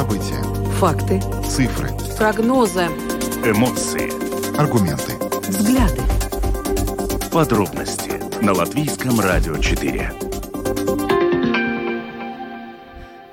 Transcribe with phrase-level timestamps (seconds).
[0.00, 0.42] События.
[0.78, 1.20] Факты.
[1.46, 1.90] Цифры.
[2.16, 2.86] Прогнозы.
[3.44, 4.08] Эмоции.
[4.58, 5.12] Аргументы.
[5.46, 6.00] Взгляды.
[7.30, 10.10] Подробности на Латвийском радио 4.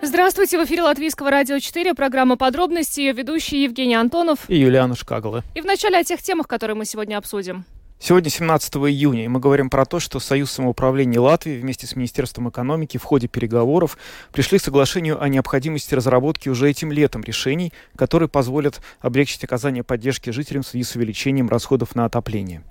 [0.02, 4.40] Здравствуйте, в эфире Латвийского радио 4, программа «Подробности», ее ведущий Евгений Антонов.
[4.50, 5.44] И Юлиана Шкагала.
[5.56, 7.64] И вначале о тех темах, которые мы сегодня обсудим.
[8.00, 12.48] Сегодня 17 июня, и мы говорим про то, что Союз самоуправления Латвии вместе с Министерством
[12.48, 13.98] экономики в ходе переговоров
[14.32, 20.30] пришли к соглашению о необходимости разработки уже этим летом решений, которые позволят облегчить оказание поддержки
[20.30, 22.62] жителям в связи с увеличением расходов на отопление.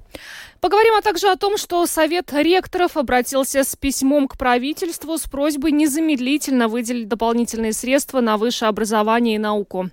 [0.61, 5.73] Поговорим а также о том, что Совет ректоров обратился с письмом к правительству с просьбой
[5.73, 9.91] незамедлительно выделить дополнительные средства на высшее образование и науку.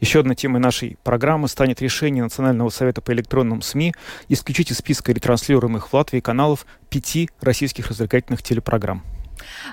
[0.00, 3.94] Еще одной темой нашей программы станет решение Национального совета по электронным СМИ
[4.28, 9.02] исключить из списка ретранслируемых в Латвии каналов пяти российских развлекательных телепрограмм.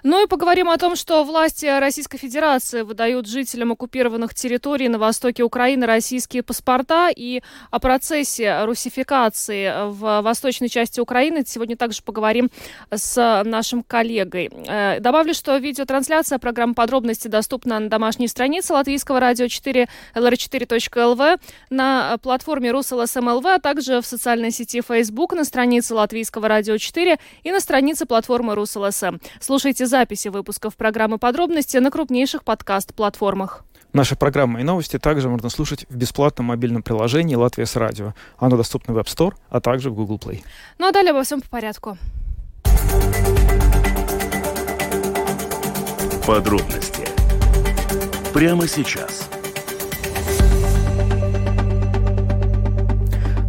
[0.03, 5.43] Ну и поговорим о том, что власти Российской Федерации выдают жителям оккупированных территорий на востоке
[5.43, 7.41] Украины российские паспорта и
[7.71, 11.43] о процессе русификации в восточной части Украины.
[11.45, 12.49] Сегодня также поговорим
[12.91, 14.49] с нашим коллегой.
[14.67, 22.17] Э, добавлю, что видеотрансляция программы подробности доступна на домашней странице Латвийского радио 4 lr4.lv, на
[22.17, 27.59] платформе РусЛСМЛВ, а также в социальной сети Facebook, на странице Латвийского радио 4 и на
[27.59, 29.17] странице платформы РусЛСМ.
[29.55, 33.63] Слушайте записи выпусков программы «Подробности» на крупнейших подкаст-платформах.
[33.93, 38.13] Наши программы и новости также можно слушать в бесплатном мобильном приложении «Латвия с радио».
[38.37, 40.43] Оно доступно в App Store, а также в Google Play.
[40.77, 41.97] Ну а далее обо всем по порядку.
[46.27, 47.07] Подробности
[48.33, 49.29] прямо сейчас.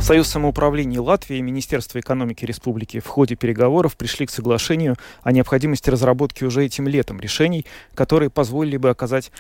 [0.07, 5.91] Союз самоуправления Латвии и Министерство экономики Республики в ходе переговоров пришли к соглашению о необходимости
[5.91, 9.33] разработки уже этим летом решений, которые позволили бы оказать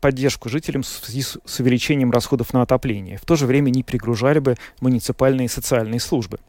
[0.00, 3.18] поддержку жителям в связи с увеличением расходов на отопление.
[3.18, 6.40] В то же время не перегружали бы муниципальные и социальные службы.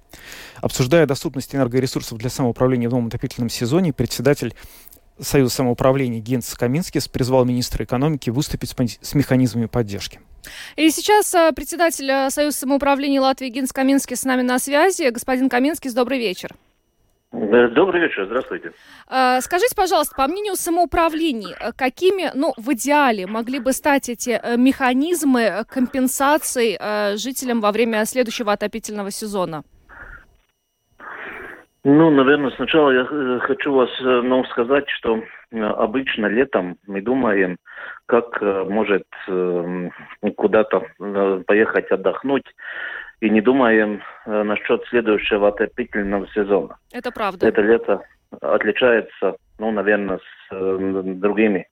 [0.61, 4.55] Обсуждая доступность энергоресурсов для самоуправления в новом отопительном сезоне, председатель
[5.21, 10.21] Союза самоуправления Генс Каминскис призвал министра экономики выступить с механизмами поддержки.
[10.75, 15.09] И сейчас э, председатель э, Союза самоуправления Латвии Генс Каминский с нами на связи.
[15.09, 16.51] Господин Каминский, добрый вечер.
[17.31, 18.71] Добрый вечер, здравствуйте.
[19.09, 25.63] Э, скажите, пожалуйста, по мнению самоуправлений, какими, ну, в идеале могли бы стать эти механизмы
[25.69, 26.77] компенсации
[27.17, 29.63] жителям во время следующего отопительного сезона?
[31.83, 35.21] Ну, наверное, сначала я хочу вас ну, сказать, что
[35.51, 37.57] обычно летом мы думаем
[38.09, 39.91] как э, может эм,
[40.35, 42.47] куда-то э, поехать отдохнуть
[43.21, 46.77] и не думаем э, насчет следующего отопительного сезона.
[46.91, 47.47] Это правда.
[47.47, 48.01] Это лето
[48.41, 50.77] отличается, ну, наверное, с
[51.19, 51.67] другими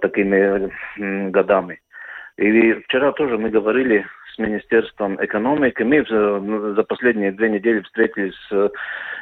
[0.00, 1.80] такими годами.
[2.38, 5.82] И вчера тоже мы говорили с Министерством экономики.
[5.82, 6.04] Мы
[6.74, 8.38] за последние две недели встретились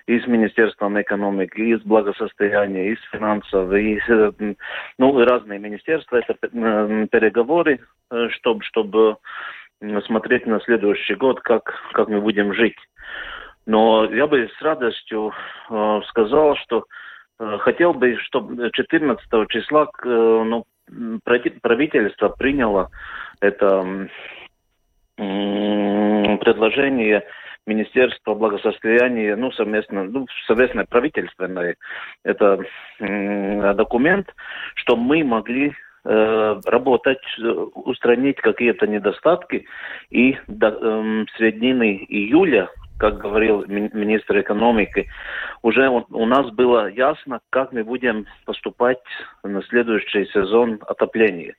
[0.06, 3.98] и с Министерством экономики, и с благосостояния, и с финансов, и
[4.98, 6.18] ну, разные министерства.
[6.18, 6.34] Это
[7.08, 7.80] переговоры,
[8.32, 9.16] чтобы, чтобы
[10.06, 12.76] смотреть на следующий год, как, как мы будем жить.
[13.64, 15.32] Но я бы с радостью
[15.68, 16.84] э, сказал, что
[17.40, 20.64] э, хотел бы, чтобы 14 числа э, ну,
[21.24, 22.90] правительство приняло
[23.40, 24.08] это
[25.16, 27.24] предложение
[27.66, 31.76] Министерство благосостояния, ну, совместно, ну, совместное правительственное,
[32.22, 32.60] это
[32.98, 34.32] документ,
[34.76, 35.74] что мы могли
[36.06, 37.22] э, работать,
[37.74, 39.66] устранить какие-то недостатки,
[40.10, 42.68] и до э, середины июля,
[42.98, 45.08] как говорил министр экономики,
[45.62, 49.02] уже у нас было ясно, как мы будем поступать
[49.42, 51.54] на следующий сезон отопления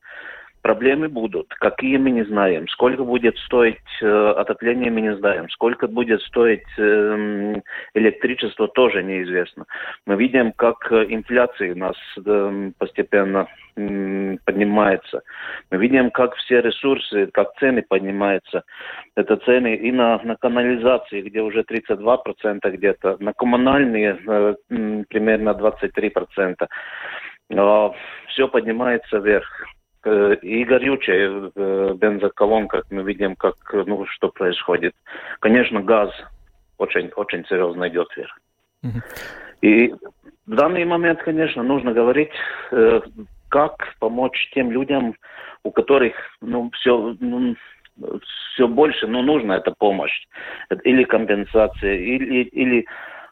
[0.62, 1.47] проблемы будут.
[1.56, 2.68] Какие мы не знаем.
[2.68, 5.50] Сколько будет стоить э, отопление, мы не знаем.
[5.50, 7.56] Сколько будет стоить э,
[7.94, 9.66] электричество, тоже неизвестно.
[10.06, 11.96] Мы видим, как э, инфляция у нас
[12.26, 15.22] э, постепенно э, поднимается.
[15.72, 18.64] Мы видим, как все ресурсы, как цены поднимаются.
[19.16, 24.55] Это цены и на, на канализации, где уже 32% где-то, на коммунальные э,
[25.09, 26.67] примерно 23%.
[27.49, 27.96] Но
[28.28, 29.67] все поднимается вверх.
[30.07, 34.93] Э, и горючее в э, бензоколонках мы видим, как, ну, что происходит.
[35.41, 36.11] Конечно, газ
[36.77, 38.39] очень, очень серьезно идет вверх.
[39.61, 39.93] И
[40.45, 42.31] в данный момент, конечно, нужно говорить,
[42.71, 43.01] э,
[43.49, 45.13] как помочь тем людям,
[45.63, 47.55] у которых ну, все, ну,
[48.53, 50.25] все больше ну, нужна эта помощь.
[50.85, 52.85] Или компенсация, или, или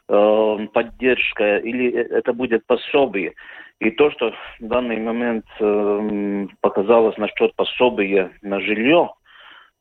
[0.08, 3.32] э, поддержка, или это будет пособие.
[3.80, 9.12] И то, что в данный момент э, показалось насчет пособия на жилье,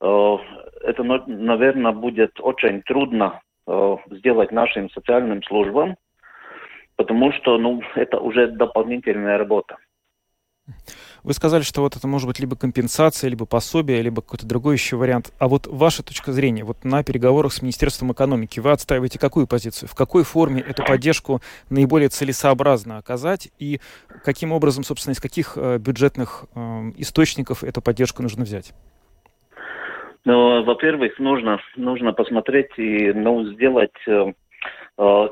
[0.01, 0.37] э,
[0.83, 5.95] это, наверное, будет очень трудно э, сделать нашим социальным службам,
[6.97, 9.77] потому что ну, это уже дополнительная работа.
[11.23, 14.95] Вы сказали, что вот это может быть либо компенсация, либо пособие, либо какой-то другой еще
[14.95, 15.31] вариант.
[15.39, 19.89] А вот ваша точка зрения, вот на переговорах с Министерством экономики вы отстаиваете какую позицию?
[19.89, 23.49] В какой форме эту поддержку наиболее целесообразно оказать?
[23.59, 23.79] И
[24.23, 26.59] каким образом, собственно, из каких э, бюджетных э,
[26.97, 28.73] источников эту поддержку нужно взять?
[30.25, 34.33] Ну, во-первых, нужно, нужно посмотреть и ну, сделать э,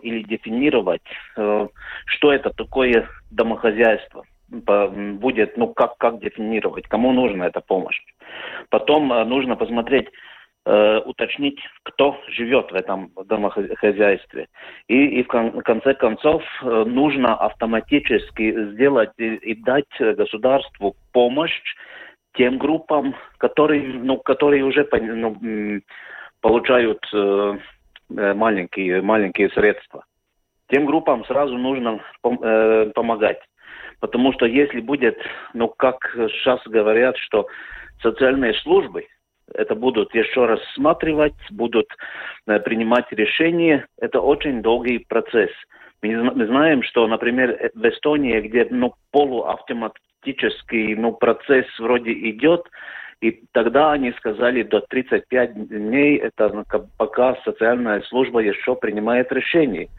[0.01, 1.01] или дефинировать,
[1.33, 7.99] что это такое домохозяйство будет, ну, как, как дефинировать, кому нужна эта помощь.
[8.69, 10.09] Потом э, нужно посмотреть,
[10.65, 14.47] э, уточнить, кто живет в этом домохозяйстве.
[14.87, 21.61] И, и в конце концов э, нужно автоматически сделать и, и дать государству помощь
[22.35, 25.81] тем группам, которые, ну, которые уже ну,
[26.41, 27.57] получают э,
[28.09, 30.03] маленькие, маленькие средства.
[30.69, 33.39] Тем группам сразу нужно пом э, помогать.
[33.99, 35.17] Потому что если будет,
[35.53, 37.47] ну, как сейчас говорят, что
[38.01, 39.05] социальные службы
[39.53, 41.87] это будут еще рассматривать, будут
[42.47, 45.51] э, принимать решения, это очень долгий процесс.
[46.01, 52.67] Мы, знаем, что, например, э, в Эстонии, где ну, полуавтоматический ну, процесс вроде идет,
[53.21, 56.63] и тогда они сказали, до 35 дней, это ну,
[56.97, 59.89] пока социальная служба еще принимает решение.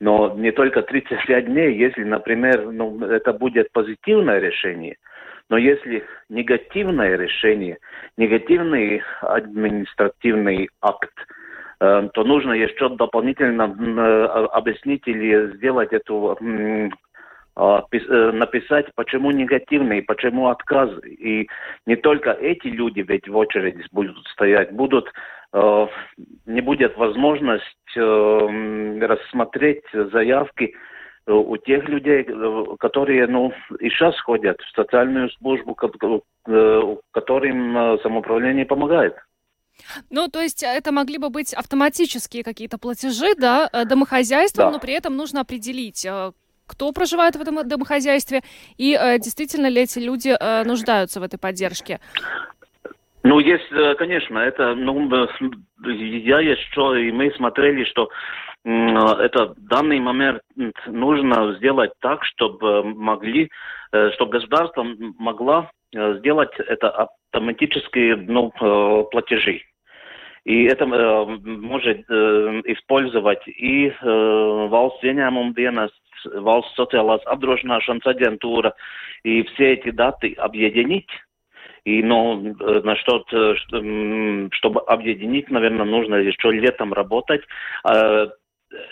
[0.00, 4.96] Но не только 35 дней, если, например, ну, это будет позитивное решение,
[5.50, 7.78] но если негативное решение,
[8.16, 11.12] негативный административный акт,
[11.80, 16.38] э, то нужно еще дополнительно э, объяснить или сделать эту
[17.58, 20.90] написать, почему негативный, почему отказ.
[21.04, 21.48] И
[21.86, 25.10] не только эти люди ведь в очереди будут стоять, будут
[25.52, 25.86] Э,
[26.46, 27.64] не будет возможность
[27.96, 29.82] э, рассмотреть
[30.12, 30.74] заявки
[31.26, 32.26] э, у тех людей,
[32.78, 36.22] которые ну, и сейчас ходят в социальную службу, которым
[38.02, 39.16] самоуправление помогает.
[40.10, 44.70] Ну, то есть это могли бы быть автоматические какие-то платежи, да, домохозяйством, да.
[44.72, 46.06] но при этом нужно определить,
[46.68, 48.42] кто проживает в этом домохозяйстве
[48.76, 51.98] и действительно ли эти люди нуждаются в этой поддержке.
[53.28, 55.26] Ну, есть, э, конечно, это, ну, э,
[55.84, 58.08] я еще, и мы смотрели, что
[58.64, 60.42] это в данный момент
[60.86, 63.50] нужно сделать так, чтобы могли,
[63.92, 64.84] э, чтобы государство
[65.18, 68.50] могло сделать это автоматические ну,
[69.10, 69.62] платежи.
[70.44, 75.92] И это э, может э, использовать и э, valsts ieņēmuma dienas,
[76.34, 78.74] valsts sociālās apdrošināšanas агентура,
[79.24, 81.10] и все эти даты объединить
[81.84, 87.42] и, ну, на что-то, чтобы объединить, наверное, нужно еще летом работать.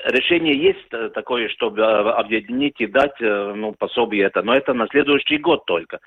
[0.07, 5.67] Решение есть такое, чтобы объединить и дать ну, пособие это, но это на следующий год
[5.67, 6.01] только.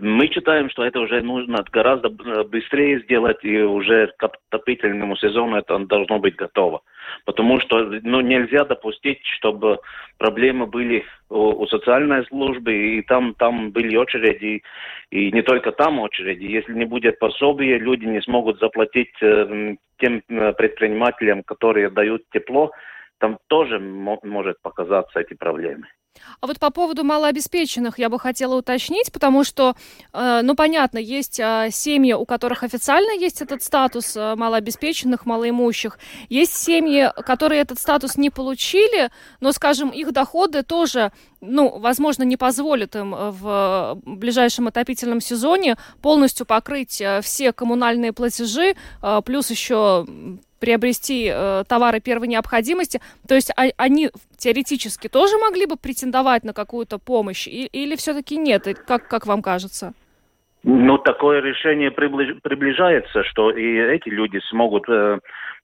[0.00, 5.78] Мы считаем, что это уже нужно гораздо быстрее сделать, и уже к отопительному сезону это
[5.78, 6.80] должно быть готово.
[7.24, 9.78] Потому что ну, нельзя допустить, чтобы
[10.18, 14.62] проблемы были у, у социальной службы, и там, там были очереди,
[15.10, 16.44] и не только там очереди.
[16.44, 22.72] Если не будет пособия, люди не смогут заплатить э, тем э, предпринимателям, которые дают тепло,
[23.18, 25.86] там тоже может показаться эти проблемы.
[26.40, 29.74] А вот по поводу малообеспеченных я бы хотела уточнить, потому что,
[30.12, 35.98] э, ну, понятно, есть э, семьи, у которых официально есть этот статус э, малообеспеченных, малоимущих.
[36.28, 42.36] Есть семьи, которые этот статус не получили, но, скажем, их доходы тоже, ну, возможно, не
[42.36, 50.06] позволят им в ближайшем отопительном сезоне полностью покрыть э, все коммунальные платежи, э, плюс еще
[50.64, 53.00] приобрести э, товары первой необходимости.
[53.28, 58.38] То есть а, они теоретически тоже могли бы претендовать на какую-то помощь и, или все-таки
[58.38, 58.66] нет?
[58.86, 59.92] Как, как вам кажется?
[60.62, 62.40] Ну, такое решение приближ...
[62.42, 65.18] приближается, что и эти люди смогут э,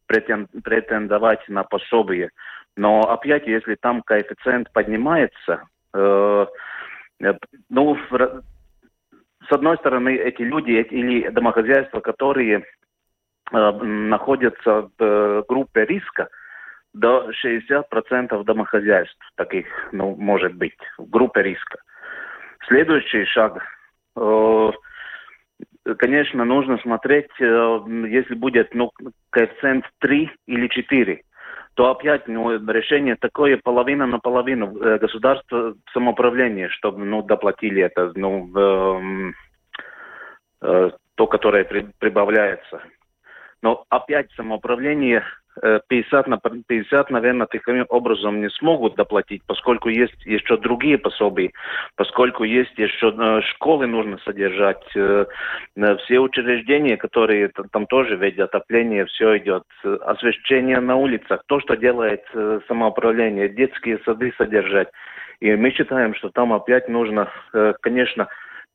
[0.06, 2.28] претендовать на пособие.
[2.76, 5.62] Но опять, если там коэффициент поднимается,
[5.94, 6.46] э,
[7.22, 7.34] э
[7.70, 7.96] ну,
[9.48, 12.64] с одной стороны, эти люди эти, или домохозяйства, которые
[13.52, 16.28] находятся в э, группе риска
[16.92, 21.78] до 60% домохозяйств таких, ну, может быть, в группе риска.
[22.68, 23.62] Следующий шаг,
[24.16, 24.70] э,
[25.98, 28.90] конечно, нужно смотреть, если будет, ну,
[29.30, 31.22] коэффициент 3 или 4,
[31.74, 34.76] то опять ну, решение такое половина на половину.
[34.76, 39.32] Э, государство самоуправление, чтобы ну, доплатили это, ну, в,
[40.62, 42.82] э, то, которое при, прибавляется.
[43.62, 45.24] Но опять самоуправление
[45.88, 51.52] 50 на 50, наверное, таким образом не смогут доплатить, поскольку есть еще другие пособия,
[51.96, 55.26] поскольку есть еще э, школы нужно содержать, э,
[55.76, 61.76] э, все учреждения, которые там тоже ведь отопление, все идет, освещение на улицах, то, что
[61.76, 62.22] делает
[62.68, 64.88] самоуправление, детские сады содержать.
[65.40, 67.30] И мы считаем, что там опять нужно,
[67.80, 68.28] конечно,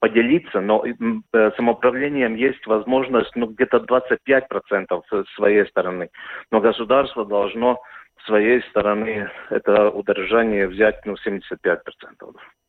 [0.05, 6.09] поделиться, но э, самоуправлением есть возможность ну, где-то 25% с своей стороны.
[6.51, 7.81] Но государство должно
[8.21, 11.79] с своей стороны это удержание взять ну, 75%.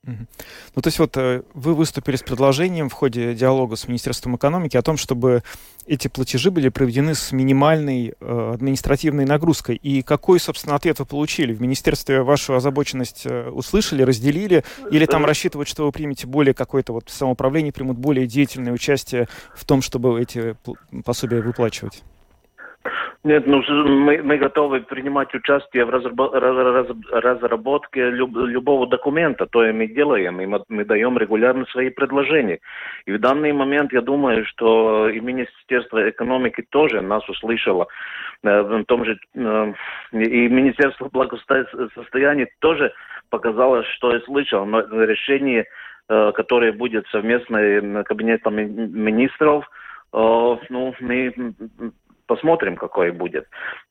[0.07, 4.77] Ну, то есть вот э, вы выступили с предложением в ходе диалога с Министерством экономики
[4.77, 5.43] о том, чтобы
[5.87, 9.77] эти платежи были проведены с минимальной э, административной нагрузкой.
[9.77, 11.53] И какой, собственно, ответ вы получили?
[11.53, 14.65] В Министерстве вашу озабоченность э, услышали, разделили?
[14.91, 19.65] Или там рассчитывают, что вы примете более какое-то вот самоуправление, примут более деятельное участие в
[19.65, 20.57] том, чтобы эти
[21.05, 22.03] пособия выплачивать?
[23.27, 25.91] Нет, ну мы, мы готовы принимать участие в
[27.11, 32.61] разработке люб, любого документа, то и мы делаем, и мы, мы даем регулярно свои предложения.
[33.05, 37.89] И в данный момент я думаю, что и Министерство экономики тоже нас услышало.
[38.45, 39.73] Э, в том же э,
[40.13, 42.93] и Министерство благосостояния тоже
[43.31, 45.65] показало, что и слышал, но решение,
[46.09, 49.69] э, которое будет совместно кабинетом министров,
[50.13, 51.35] ну, мы
[52.27, 53.47] посмотрим, какое будет.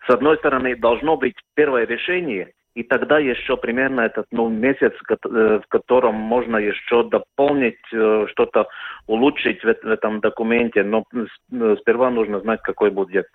[0.08, 5.60] С одной стороны, должно быть первое решение, и тогда еще примерно этот ну, месяц, э,
[5.63, 8.68] в котором можно еще дополнить, э, что-то
[9.08, 10.84] улучшить в, этом документе.
[10.84, 13.27] Но э, сперва нужно знать, какой будет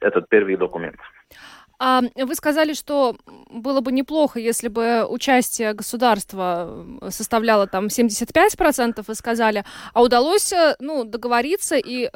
[0.00, 0.96] этот первый документ.
[1.80, 3.16] А вы сказали, что
[3.50, 11.04] было бы неплохо, если бы участие государства составляло там 75%, вы сказали, а удалось ну,
[11.04, 12.10] договориться и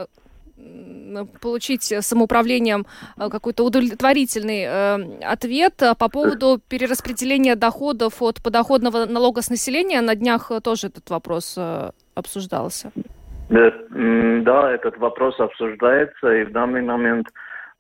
[1.41, 2.87] получить самоуправлением
[3.17, 10.01] э, какой-то удовлетворительный э, ответ э, по поводу перераспределения доходов от подоходного налога с населения.
[10.01, 11.59] На днях тоже этот вопрос
[12.15, 12.93] обсуждался.
[13.49, 17.29] Да, этот вопрос обсуждается, и в данный момент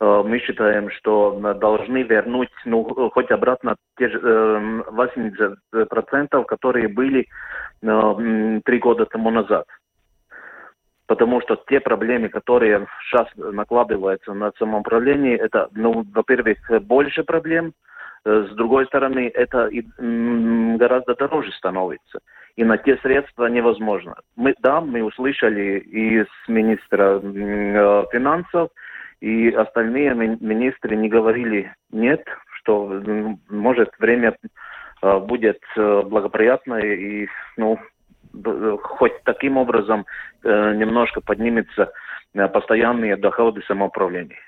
[0.00, 7.26] мы считаем, что должны вернуть, ну, хоть обратно те же 80%, которые были
[8.64, 9.66] три года тому назад
[11.08, 17.72] потому что те проблемы, которые сейчас накладываются на самоуправление, это, ну, во-первых, больше проблем,
[18.24, 19.82] э, с другой стороны, это и,
[20.76, 22.20] гораздо дороже становится.
[22.56, 24.16] И на те средства невозможно.
[24.36, 28.68] Мы, да, мы услышали и с министра э, финансов,
[29.20, 32.22] и остальные министры не говорили нет,
[32.58, 33.02] что
[33.48, 34.36] может время
[35.02, 37.78] э, будет благоприятное и ну,
[38.82, 40.06] хоть таким образом
[40.42, 41.92] э, немножко поднимется
[42.34, 44.38] э, постоянные доходы самоуправления.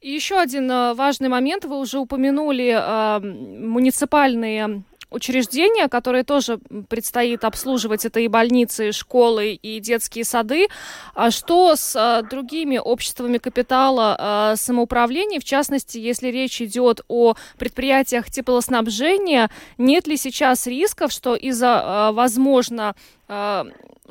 [0.00, 1.64] И еще один э, важный момент.
[1.64, 8.04] Вы уже упомянули э, муниципальные учреждения, которые тоже предстоит обслуживать.
[8.04, 10.68] Это и больницы, и школы, и детские сады.
[11.14, 17.34] А что с а, другими обществами капитала а, самоуправления, в частности, если речь идет о
[17.58, 22.94] предприятиях теплоснабжения, нет ли сейчас рисков, что из-за, а, возможно,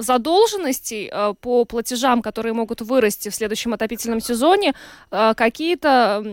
[0.01, 4.73] задолженностей э, по платежам, которые могут вырасти в следующем отопительном сезоне,
[5.11, 6.23] э, какие-то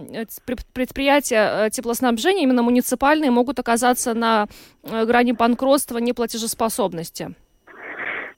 [0.72, 4.46] предприятия э, теплоснабжения, именно муниципальные, могут оказаться на
[4.82, 7.34] грани банкротства, неплатежеспособности?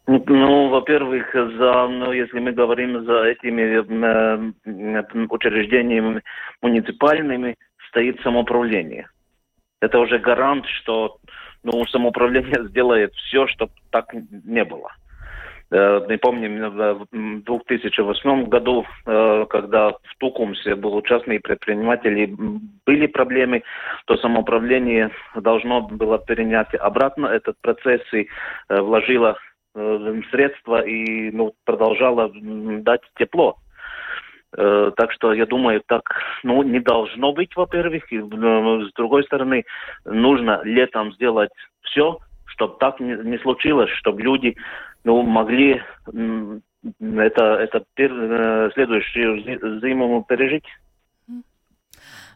[0.07, 6.23] Ну, ну, во-первых, за, ну, если мы говорим за этими э, учреждениями
[6.63, 7.57] муниципальными,
[7.89, 9.09] стоит самоуправление.
[9.81, 11.19] Это уже гарант, что
[11.63, 14.13] ну, самоуправление сделает все, чтобы так
[14.45, 14.91] не было.
[15.71, 17.07] Э, мы помним, в
[17.45, 22.35] 2008 году, э, когда в Тукумсе был частные предприниматели,
[22.87, 23.63] были проблемы,
[24.07, 28.29] то самоуправление должно было перенять обратно этот процесс и
[28.69, 29.39] э, вложило
[30.33, 33.57] средства и ну, продолжало дать тепло.
[34.51, 36.03] Так что я думаю, так
[36.43, 38.13] ну, не должно быть, во-первых.
[38.13, 39.63] И с другой стороны,
[40.05, 42.19] нужно летом сделать все,
[42.61, 44.55] чтобы так не, не случилось, чтобы люди
[45.05, 45.83] ну, могли
[47.01, 50.67] это, это э, следующую зиму пережить.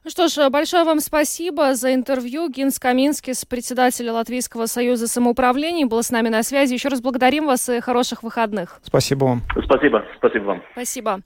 [0.04, 2.50] Ну что ж, большое вам спасибо за интервью.
[2.50, 6.74] Гинс Каминскис, председатель Латвийского союза самоуправления, был с нами на связи.
[6.74, 8.80] Еще раз благодарим вас и хороших выходных.
[8.82, 9.42] Спасибо вам.
[9.64, 10.62] Спасибо, спасибо вам.
[10.72, 11.20] Спасибо.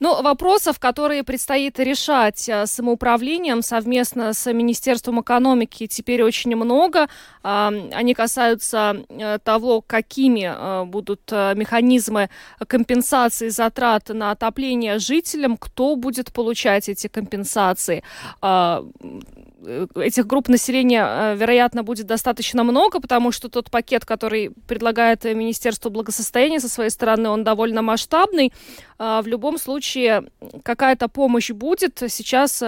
[0.00, 7.08] Ну, вопросов, которые предстоит решать э, самоуправлением совместно с Министерством экономики, теперь очень много.
[7.42, 12.28] А, они касаются э, того, какими э, будут механизмы
[12.66, 18.02] компенсации затрат на отопление жителям, кто будет получать эти компенсации.
[18.40, 18.84] А,
[19.94, 25.90] этих групп населения, э, вероятно, будет достаточно много, потому что тот пакет, который предлагает Министерство
[25.90, 28.52] благосостояния со своей стороны, он довольно масштабный.
[28.98, 30.24] А, в любом случае,
[30.62, 32.02] какая-то помощь будет.
[32.08, 32.62] Сейчас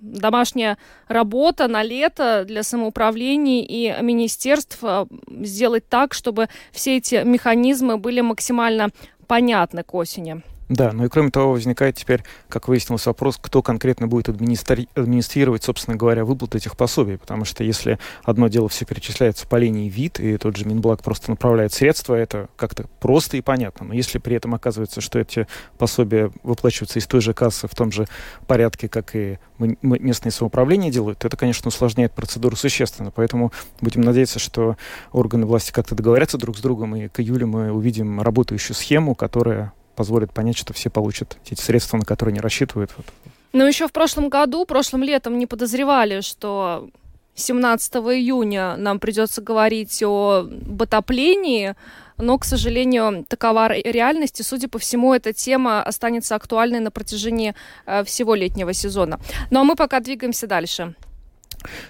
[0.00, 4.82] домашняя работа на лето для самоуправлений и министерств
[5.28, 8.88] сделать так, чтобы все эти механизмы были максимально
[9.26, 10.42] понятны к осени.
[10.68, 14.88] Да, ну и кроме того, возникает теперь, как выяснилось, вопрос, кто конкретно будет администри...
[14.94, 17.18] администрировать, собственно говоря, выплаты этих пособий.
[17.18, 21.30] Потому что если одно дело все перечисляется по линии вид, и тот же Минблаг просто
[21.30, 23.86] направляет средства, это как-то просто и понятно.
[23.86, 25.46] Но если при этом оказывается, что эти
[25.78, 28.06] пособия выплачиваются из той же кассы в том же
[28.46, 33.10] порядке, как и местные самоуправления делают, то это, конечно, усложняет процедуру существенно.
[33.10, 34.76] Поэтому будем надеяться, что
[35.12, 39.72] органы власти как-то договорятся друг с другом, и к июлю мы увидим работающую схему, которая
[39.96, 42.90] позволит понять, что все получат эти средства, на которые они рассчитывают.
[42.96, 43.06] Вот.
[43.52, 46.88] Но еще в прошлом году, прошлым летом не подозревали, что
[47.34, 50.46] 17 июня нам придется говорить о
[50.80, 51.74] отоплении,
[52.18, 57.54] но, к сожалению, такова реальность, и, судя по всему, эта тема останется актуальной на протяжении
[57.86, 59.18] э, всего летнего сезона.
[59.50, 60.94] Ну а мы пока двигаемся дальше.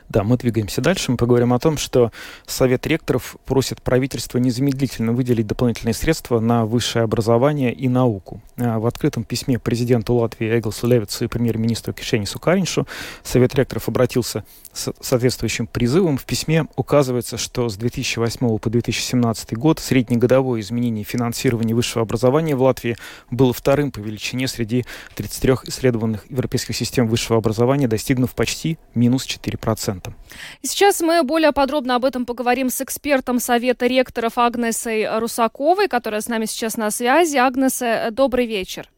[0.09, 1.11] Да, мы двигаемся дальше.
[1.11, 2.13] Мы поговорим о том, что
[2.47, 8.43] Совет ректоров просит правительство незамедлительно выделить дополнительные средства на высшее образование и науку.
[8.59, 12.87] А, в открытом письме президенту Латвии Эглсу Левицу и премьер-министру Кишенису Кариншу
[13.23, 16.19] Совет ректоров обратился с соответствующим призывом.
[16.19, 22.63] В письме указывается, что с 2008 по 2017 год среднегодовое изменение финансирования высшего образования в
[22.63, 22.97] Латвии
[23.31, 29.59] было вторым по величине среди 33 исследованных европейских систем высшего образования, достигнув почти минус 4
[29.63, 30.13] процента.
[30.61, 36.29] Сейчас мы более подробно об этом поговорим с экспертом Совета ректоров Агнесой Русаковой, которая с
[36.29, 37.37] нами сейчас на связи.
[37.37, 38.91] Агнеса, добрый вечер.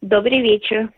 [0.00, 0.90] Добрый вечер.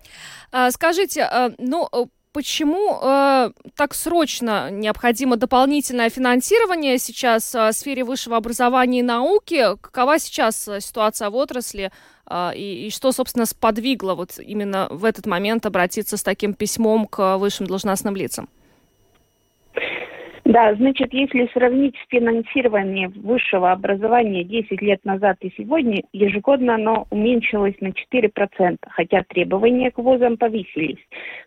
[0.53, 1.89] А, скажите, а, ну,
[2.33, 9.77] почему э, так срочно необходимо дополнительное финансирование сейчас э, в сфере высшего образования и науки?
[9.81, 11.91] Какова сейчас э, ситуация в отрасли э,
[12.55, 17.39] и, и что, собственно, сподвигло вот именно в этот момент обратиться с таким письмом к
[17.39, 18.49] высшим должностным лицам?
[20.51, 27.77] Да, значит, если сравнить финансирование высшего образования 10 лет назад и сегодня, ежегодно оно уменьшилось
[27.81, 30.99] на 4%, хотя требования к вузам повысились.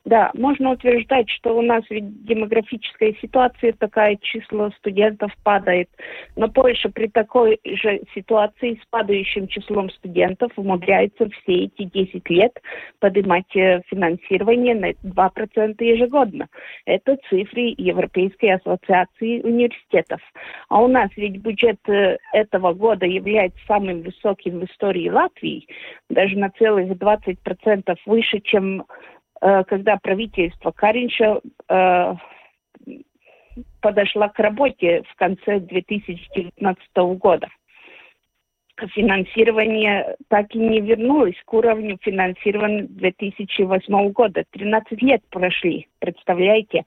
[0.06, 5.90] Да, можно утверждать, что у нас ведь демографическая ситуация такая, число студентов падает,
[6.38, 12.58] но Польша при такой же ситуации с падающим числом студентов умудряется все эти 10 лет
[13.02, 16.48] поднимать э, финансирование на 2% ежегодно.
[16.86, 20.22] Это цифры Европейской ассоциации Ассоциации университетов.
[20.70, 25.68] А у нас ведь бюджет э, этого года является самым высоким в истории Латвии,
[26.10, 28.86] даже на целых 20% выше, чем
[29.42, 32.14] э, когда правительство Каринша э,
[33.82, 36.82] подошла к работе в конце 2019
[37.18, 37.48] года
[38.94, 44.44] финансирование так и не вернулось к уровню финансирования 2008 года.
[44.52, 46.84] 13 лет прошли, представляете?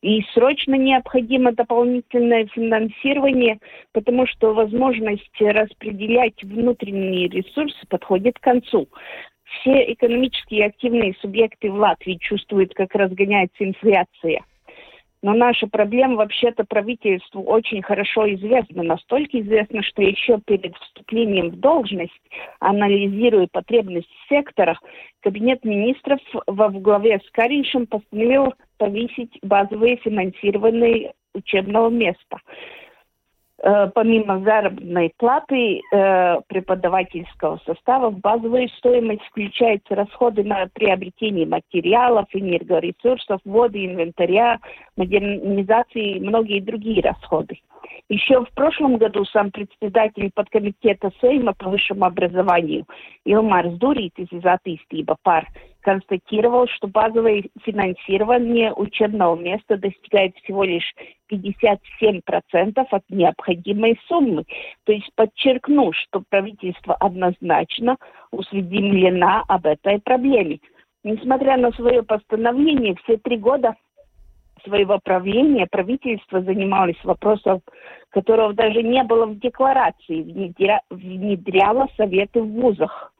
[0.00, 3.58] И срочно необходимо дополнительное финансирование,
[3.92, 8.88] потому что возможность распределять внутренние ресурсы подходит к концу.
[9.44, 14.40] Все экономически активные субъекты в Латвии чувствуют, как разгоняется инфляция–
[15.22, 18.82] но наша проблема вообще-то правительству очень хорошо известна.
[18.82, 22.20] Настолько известна, что еще перед вступлением в должность,
[22.58, 24.78] анализируя потребности сектора,
[25.20, 32.38] Кабинет министров во главе с Кариншем постановил повысить базовые финансированные учебного места.
[33.64, 42.26] Э, помимо заработной платы э, преподавательского состава, в базовую стоимость включаются расходы на приобретение материалов,
[42.32, 44.58] энергоресурсов, воды, инвентаря,
[44.96, 47.60] модернизации и многие другие расходы.
[48.08, 52.84] Еще в прошлом году сам председатель подкомитета Сейма по высшему образованию
[53.24, 55.46] Илмар Сдуритис из Атыстиба пар
[55.82, 60.94] констатировал, что базовое финансирование учебного места достигает всего лишь
[61.30, 64.44] 57% от необходимой суммы.
[64.84, 67.98] То есть подчеркну, что правительство однозначно
[68.30, 70.60] усведомлено об этой проблеме.
[71.04, 73.74] несмотря на свое постановление, все три года
[74.64, 77.62] своего правления правительство занималось вопросом,
[78.10, 83.11] которого даже не было в декларации, внедря, внедряло советы в вузах.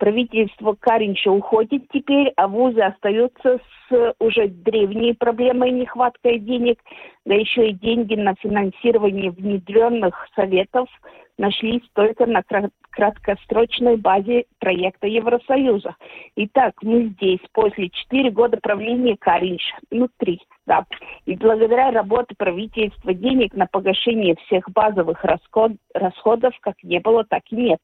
[0.00, 6.78] Правительство Каринча уходит теперь, а вузы остаются с уже древней проблемой нехваткой денег,
[7.26, 10.88] да еще и деньги на финансирование внедренных советов
[11.36, 12.42] нашлись только на
[12.88, 15.94] краткосрочной базе проекта Евросоюза.
[16.34, 20.86] Итак, мы здесь после 4 года правления Каринча, ну три масштаб.
[21.26, 27.42] И благодаря работе правительства денег на погашение всех базовых расход, расходов как не было, так
[27.50, 27.80] и нет.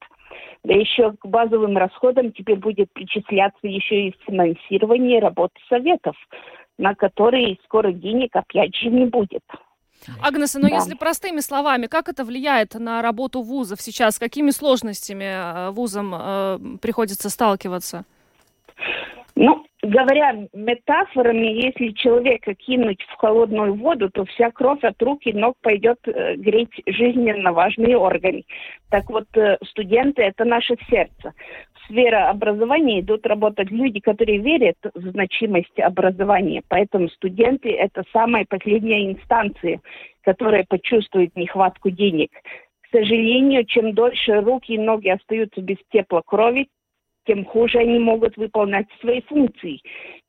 [0.64, 6.16] Да еще к базовым расходам теперь будет причисляться еще и финансирование работы советов,
[6.78, 9.42] на которые скоро денег опять же не будет.
[10.22, 10.74] Агнеса, но да.
[10.74, 14.16] если простыми словами, как это влияет на работу вузов сейчас?
[14.16, 18.04] С какими сложностями э, вузам э, приходится сталкиваться?
[19.34, 25.32] Ну, говоря метафорами, если человека кинуть в холодную воду, то вся кровь от рук и
[25.32, 28.44] ног пойдет э, греть жизненно важные органы.
[28.90, 31.32] Так вот, э, студенты– это наше сердце.
[31.74, 36.62] В сфера образования идут работать люди, которые верят в значимость образования.
[36.68, 39.80] Поэтому студенты– это самая последняя инстанция,
[40.22, 42.30] которая почувствует нехватку денег.
[42.82, 46.68] К сожалению, чем дольше руки и ноги остаются без тепла крови,
[47.26, 49.80] тем хуже они могут выполнять свои функции.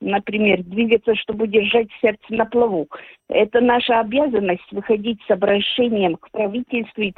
[0.02, 2.88] Например, двигаться, чтобы держать сердце на плаву.
[3.30, 7.14] Это наша обязанность выходить с обращением к правительству и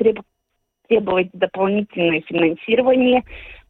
[0.88, 3.24] требовать дополнительное финансирование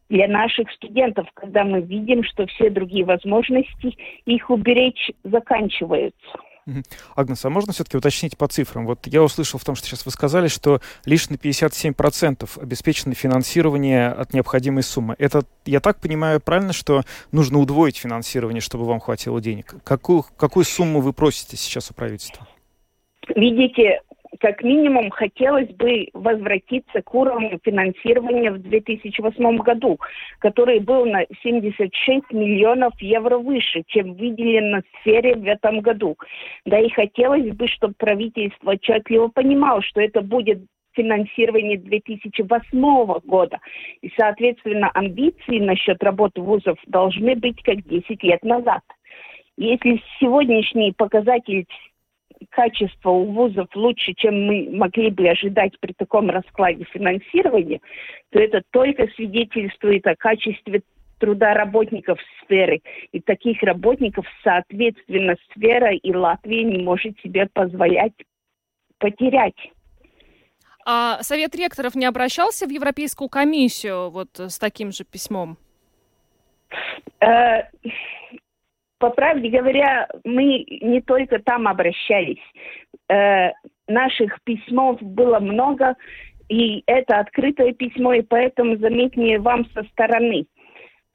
[0.08, 6.38] для наших студентов, когда мы видим, что все другие возможности их уберечь заканчиваются.
[7.16, 8.86] Агнес, а можно все-таки уточнить по цифрам?
[8.86, 14.08] Вот я услышал в том, что сейчас вы сказали, что лишь на 57% обеспечено финансирование
[14.08, 15.16] от необходимой суммы.
[15.18, 19.74] Это, я так понимаю, правильно, что нужно удвоить финансирование, чтобы вам хватило денег?
[19.84, 22.46] Какую, какую сумму вы просите сейчас у правительства?
[23.34, 24.00] Видите,
[24.40, 29.98] как минимум хотелось бы возвратиться к уровню финансирования в 2008 году,
[30.38, 36.16] который был на 76 миллионов евро выше, чем выделено в сфере в этом году.
[36.64, 40.60] Да и хотелось бы, чтобы правительство отчетливо понимало, что это будет
[40.92, 43.58] финансирование 2008 года.
[44.00, 48.80] И, соответственно, амбиции насчет работы вузов должны быть как 10 лет назад.
[49.56, 51.66] Если сегодняшний показатель
[52.48, 57.80] качество у вузов лучше, чем мы могли бы ожидать при таком раскладе финансирования,
[58.30, 60.82] то это только свидетельствует о качестве
[61.18, 62.80] труда работников сферы.
[63.12, 68.14] И таких работников, соответственно, сфера и Латвия не может себе позволять
[68.98, 69.56] потерять.
[70.86, 75.56] А Совет ректоров не обращался в Европейскую комиссию вот с таким же письмом?
[79.00, 82.42] По правде говоря, мы не только там обращались.
[83.08, 83.52] Э,
[83.88, 85.96] наших письмов было много,
[86.50, 90.44] и это открытое письмо, и поэтому заметнее вам со стороны.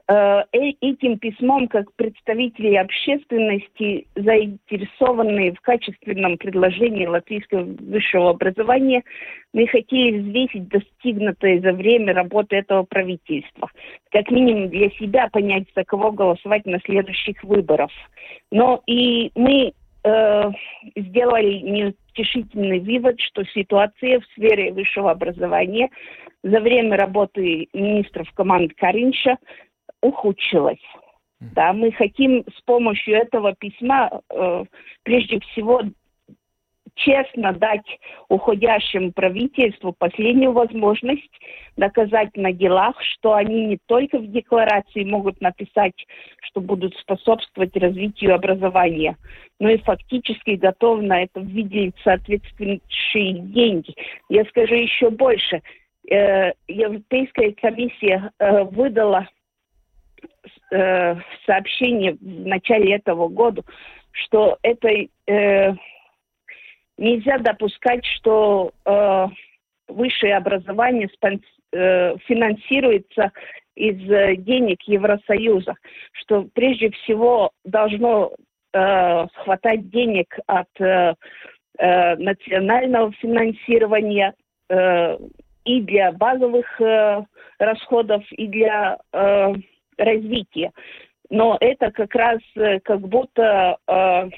[0.08, 9.04] Э, э, этим письмом, как представители общественности, заинтересованные в качественном предложении латвийского высшего образования,
[9.54, 13.72] мы хотели взвесить достигнутое за время работы этого правительства.
[14.12, 17.90] Как минимум для себя понять, за кого голосовать на следующих выборах.
[18.52, 20.52] Но и мы э,
[20.96, 25.90] сделали неутешительный вывод, что ситуация в сфере высшего образования
[26.44, 29.38] за время работы министров команды Каринша
[30.06, 30.84] ухудшилась.
[31.40, 34.64] Да, мы хотим с помощью этого письма э,
[35.04, 35.82] прежде всего
[36.96, 37.86] честно дать
[38.30, 41.30] уходящему правительству последнюю возможность
[41.76, 45.94] доказать на делах, что они не только в декларации могут написать,
[46.42, 49.18] что будут способствовать развитию образования,
[49.60, 53.94] но и фактически готовы на это выделить соответствующие деньги.
[54.30, 55.62] Я скажу еще больше.
[56.10, 59.28] Э, Европейская комиссия э, выдала
[60.72, 63.64] э, сообщение в начале этого года,
[64.12, 64.90] что это
[65.28, 65.74] э,
[66.98, 69.28] нельзя допускать, что э,
[69.88, 71.42] высшее образование спон,
[71.74, 73.32] э, финансируется
[73.76, 75.76] из э, денег Евросоюза,
[76.14, 78.32] что прежде всего должно
[78.74, 81.14] э, хватать денег от э,
[81.78, 84.34] э, национального финансирования
[84.70, 85.18] э,
[85.66, 87.24] и для базовых э,
[87.60, 89.54] расходов, и для э,
[89.98, 90.72] развития.
[91.30, 94.30] Но это как раз э, как будто э,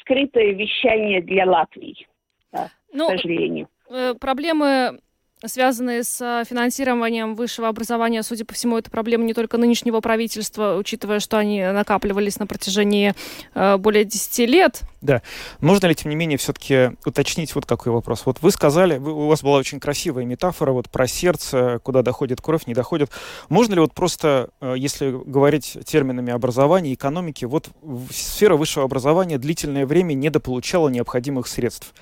[0.00, 2.06] скрытое вещание для Латвии,
[2.52, 3.68] да, ну, к сожалению.
[3.88, 5.00] Э, проблемы
[5.46, 8.22] связанные с финансированием высшего образования.
[8.22, 13.14] Судя по всему, это проблема не только нынешнего правительства, учитывая, что они накапливались на протяжении
[13.54, 14.82] э, более 10 лет.
[15.00, 15.22] Да.
[15.60, 18.22] Можно ли, тем не менее, все-таки уточнить вот какой вопрос?
[18.26, 22.66] Вот вы сказали, у вас была очень красивая метафора вот про сердце, куда доходит кровь,
[22.66, 23.10] не доходит.
[23.48, 27.70] Можно ли вот просто, э, если говорить терминами образования, экономики, вот
[28.12, 31.94] сфера высшего образования длительное время недополучала необходимых средств?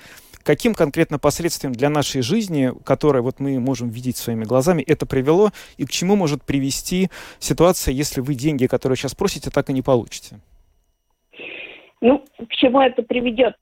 [0.43, 5.49] Каким конкретно последствиям для нашей жизни, которые вот мы можем видеть своими глазами, это привело,
[5.77, 9.81] и к чему может привести ситуация, если вы деньги, которые сейчас просите, так и не
[9.81, 10.39] получите?
[12.01, 13.55] Ну, к чему это приведет?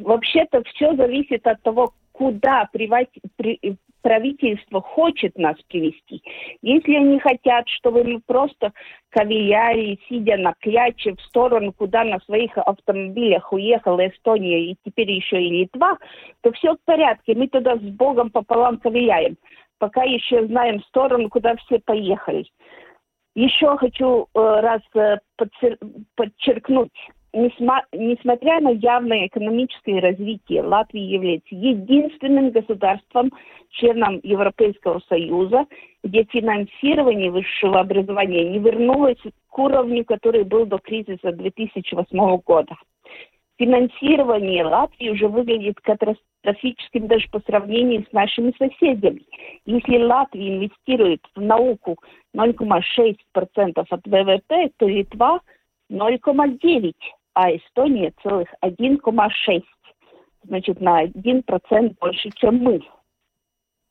[0.00, 6.22] Вообще-то все зависит от того, куда привати, при, правительство хочет нас привести.
[6.62, 8.72] Если они хотят, чтобы мы просто
[9.10, 15.42] ковыляли, сидя на кляче в сторону, куда на своих автомобилях уехала Эстония и теперь еще
[15.42, 15.98] и Литва,
[16.42, 17.34] то все в порядке.
[17.34, 19.36] Мы туда с Богом пополам ковыляем.
[19.78, 22.46] Пока еще знаем сторону, куда все поехали.
[23.34, 25.18] Еще хочу э, раз э,
[26.16, 26.90] подчеркнуть,
[27.32, 33.32] несмотря на явное экономическое развитие, Латвия является единственным государством,
[33.70, 35.66] членом Европейского Союза,
[36.02, 42.76] где финансирование высшего образования не вернулось к уровню, который был до кризиса 2008 года.
[43.58, 49.22] Финансирование Латвии уже выглядит катастрофическим даже по сравнению с нашими соседями.
[49.66, 51.98] Если Латвия инвестирует в науку
[52.36, 53.16] 0,6%
[53.74, 55.40] от ВВП, то Литва
[55.90, 56.92] 0,9%
[57.38, 59.62] а Эстония целых 1,6.
[60.42, 62.80] Значит, на 1% больше, чем мы.
[62.80, 62.84] К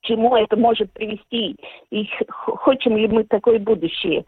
[0.02, 1.56] чему это может привести?
[1.90, 4.26] И хотим ли мы такое будущее?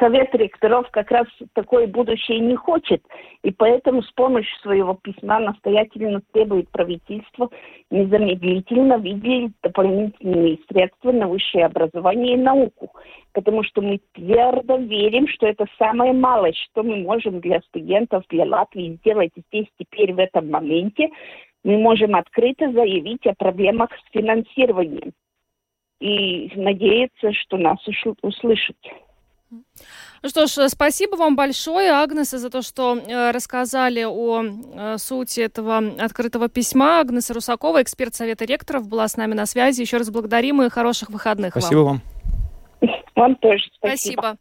[0.00, 3.02] Совет ректоров как раз такое будущее не хочет,
[3.42, 7.50] и поэтому с помощью своего письма настоятельно требует правительства
[7.90, 12.90] незамедлительно выделить дополнительные средства на высшее образование и науку,
[13.34, 18.46] потому что мы твердо верим, что это самое малое, что мы можем для студентов, для
[18.46, 21.10] Латвии сделать здесь теперь в этом моменте.
[21.64, 25.12] Мы можем открыто заявить о проблемах с финансированием
[26.00, 27.78] и надеяться, что нас
[28.22, 28.76] услышат.
[29.50, 35.40] Ну что ж, спасибо вам большое, Агнеса, за то, что э, рассказали о э, сути
[35.40, 37.00] этого открытого письма.
[37.00, 39.82] Агнеса Русакова, эксперт Совета ректоров, была с нами на связи.
[39.82, 42.00] Еще раз благодарим и хороших выходных спасибо вам.
[42.00, 43.02] Спасибо вам.
[43.14, 44.20] Вам тоже спасибо.
[44.22, 44.36] Спасибо.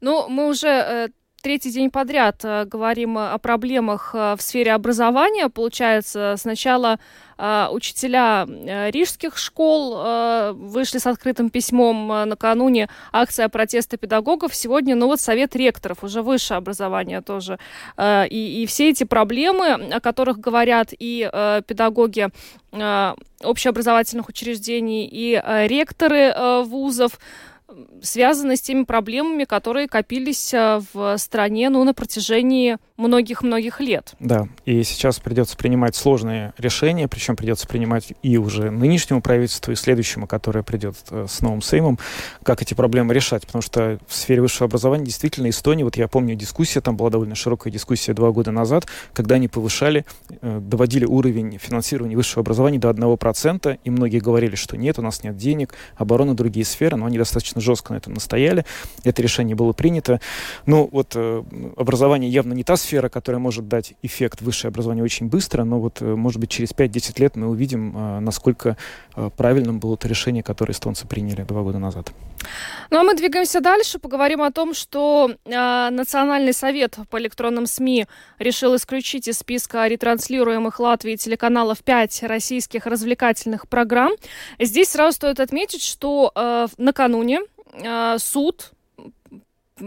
[0.00, 1.08] Ну, мы уже э,
[1.42, 5.48] третий день подряд э, говорим о проблемах э, в сфере образования.
[5.48, 6.98] Получается, сначала
[7.38, 8.46] э, учителя
[8.90, 14.54] рижских школ вышли с открытым письмом накануне акция протеста педагогов.
[14.54, 17.58] Сегодня, ну вот, совет ректоров, уже высшее образование тоже.
[17.98, 21.28] И, и все эти проблемы, о которых говорят и
[21.66, 22.28] педагоги
[23.42, 27.18] общеобразовательных учреждений, и ректоры вузов,
[28.02, 34.14] связаны с теми проблемами, которые копились э, в стране ну, на протяжении многих-многих лет.
[34.20, 39.74] Да, и сейчас придется принимать сложные решения, причем придется принимать и уже нынешнему правительству, и
[39.74, 41.98] следующему, которое придет э, с новым Сеймом,
[42.42, 43.46] как эти проблемы решать.
[43.46, 47.34] Потому что в сфере высшего образования действительно Эстония, вот я помню дискуссия, там была довольно
[47.34, 50.04] широкая дискуссия два года назад, когда они повышали,
[50.40, 55.24] э, доводили уровень финансирования высшего образования до 1%, и многие говорили, что нет, у нас
[55.24, 58.66] нет денег, оборона, другие сферы, но они достаточно жестко на этом настояли.
[59.04, 60.20] Это решение было принято.
[60.66, 61.42] Ну, вот э,
[61.76, 65.78] образование явно не та сфера, сфера, которая может дать эффект высшее образование очень быстро, но
[65.78, 68.76] вот, э, может быть, через 5-10 лет мы увидим, э, насколько
[69.16, 72.12] э, правильным было то решение, которое эстонцы приняли два года назад.
[72.90, 78.06] Ну а мы двигаемся дальше, поговорим о том, что э, Национальный совет по электронным СМИ
[78.40, 84.12] решил исключить из списка ретранслируемых Латвии телеканалов 5 российских развлекательных программ.
[84.58, 87.40] Здесь сразу стоит отметить, что э, накануне
[87.72, 88.72] э, суд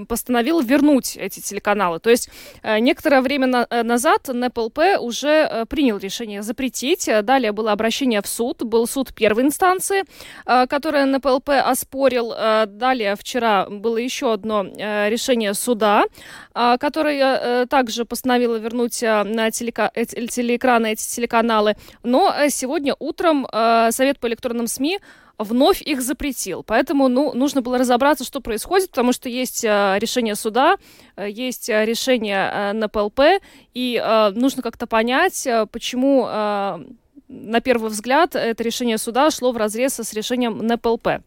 [0.07, 1.99] постановил вернуть эти телеканалы.
[1.99, 2.29] То есть
[2.61, 7.09] э, некоторое время на, э, назад НПЛП уже э, принял решение запретить.
[7.23, 10.03] Далее было обращение в суд, был суд первой инстанции,
[10.45, 12.33] которое НПЛП оспорил.
[12.67, 16.05] Далее вчера было еще одно решение суда,
[16.53, 21.75] которое также постановило вернуть на телека, телеэкраны эти телеканалы.
[22.03, 23.47] Но сегодня утром
[23.91, 24.99] Совет по электронным СМИ
[25.43, 26.63] вновь их запретил.
[26.63, 30.77] Поэтому ну, нужно было разобраться, что происходит, потому что есть э, решение суда,
[31.15, 33.41] э, есть э, решение НПЛП,
[33.73, 34.01] и
[34.35, 40.59] нужно как-то понять, почему на первый взгляд это решение суда шло в разрез с решением
[40.59, 41.23] НПЛП.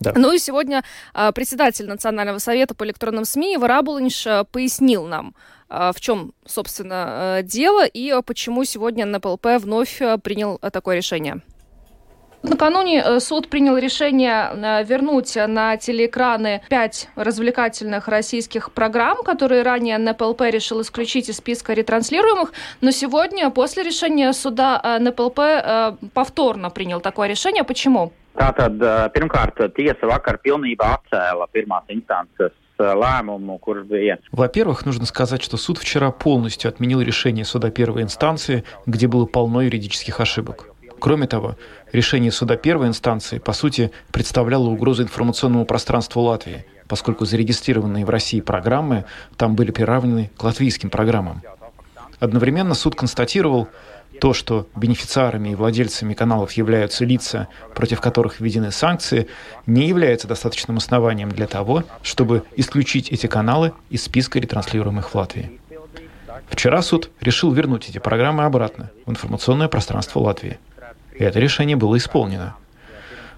[0.00, 0.12] Да.
[0.16, 0.82] Ну и сегодня
[1.14, 5.34] э, председатель Национального совета по электронным СМИ Ивар Аболиньш э, пояснил нам,
[5.70, 11.40] э, в чем, собственно, дело и почему сегодня НПЛП вновь принял такое решение.
[12.44, 19.96] Накануне э, суд принял решение э, вернуть на телеэкраны пять развлекательных российских программ, которые ранее
[19.96, 22.52] НПЛП решил исключить из списка ретранслируемых.
[22.82, 25.40] Но сегодня, после решения суда, э, НПЛП
[26.12, 27.64] повторно принял такое решение.
[27.64, 28.12] Почему?
[28.34, 28.82] Tātad,
[29.14, 32.52] pirmkārt, tiesa vakar pilnībā atcēla pirmās instances
[34.32, 39.62] во-первых, нужно сказать, что суд вчера полностью отменил решение суда первой инстанции, где было полно
[39.62, 40.74] юридических ошибок.
[40.98, 41.56] Кроме того,
[41.94, 48.40] решение суда первой инстанции, по сути, представляло угрозу информационному пространству Латвии, поскольку зарегистрированные в России
[48.40, 49.04] программы
[49.36, 51.42] там были приравнены к латвийским программам.
[52.18, 53.68] Одновременно суд констатировал,
[54.20, 59.28] то, что бенефициарами и владельцами каналов являются лица, против которых введены санкции,
[59.66, 65.60] не является достаточным основанием для того, чтобы исключить эти каналы из списка ретранслируемых в Латвии.
[66.48, 70.58] Вчера суд решил вернуть эти программы обратно в информационное пространство Латвии–
[71.18, 72.56] это решение было исполнено.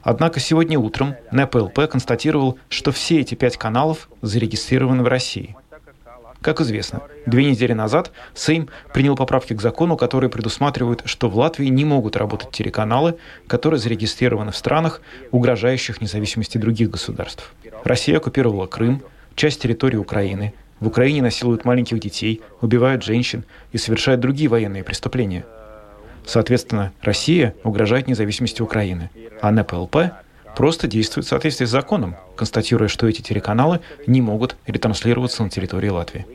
[0.02, 5.56] Однако сегодня утром НПЛП констатировал, что все эти пять каналов зарегистрированы в России.
[6.40, 11.66] Как известно, две недели назад Сейм принял поправки к закону, которые предусматривают, что в Латвии
[11.66, 13.16] не могут работать телеканалы,
[13.48, 15.00] которые зарегистрированы в странах,
[15.32, 17.52] угрожающих независимости других государств.
[17.82, 19.02] Россия оккупировала Крым,
[19.34, 25.44] часть территории Украины, в Украине насилуют маленьких детей, убивают женщин и совершают другие военные преступления–
[26.26, 29.10] Соответственно, Россия угрожает независимости Украины,
[29.40, 29.96] а НПЛП
[30.56, 35.88] просто действует в соответствии с законом, констатируя, что эти телеканалы не могут ретранслироваться на территории
[35.88, 36.26] Латвии.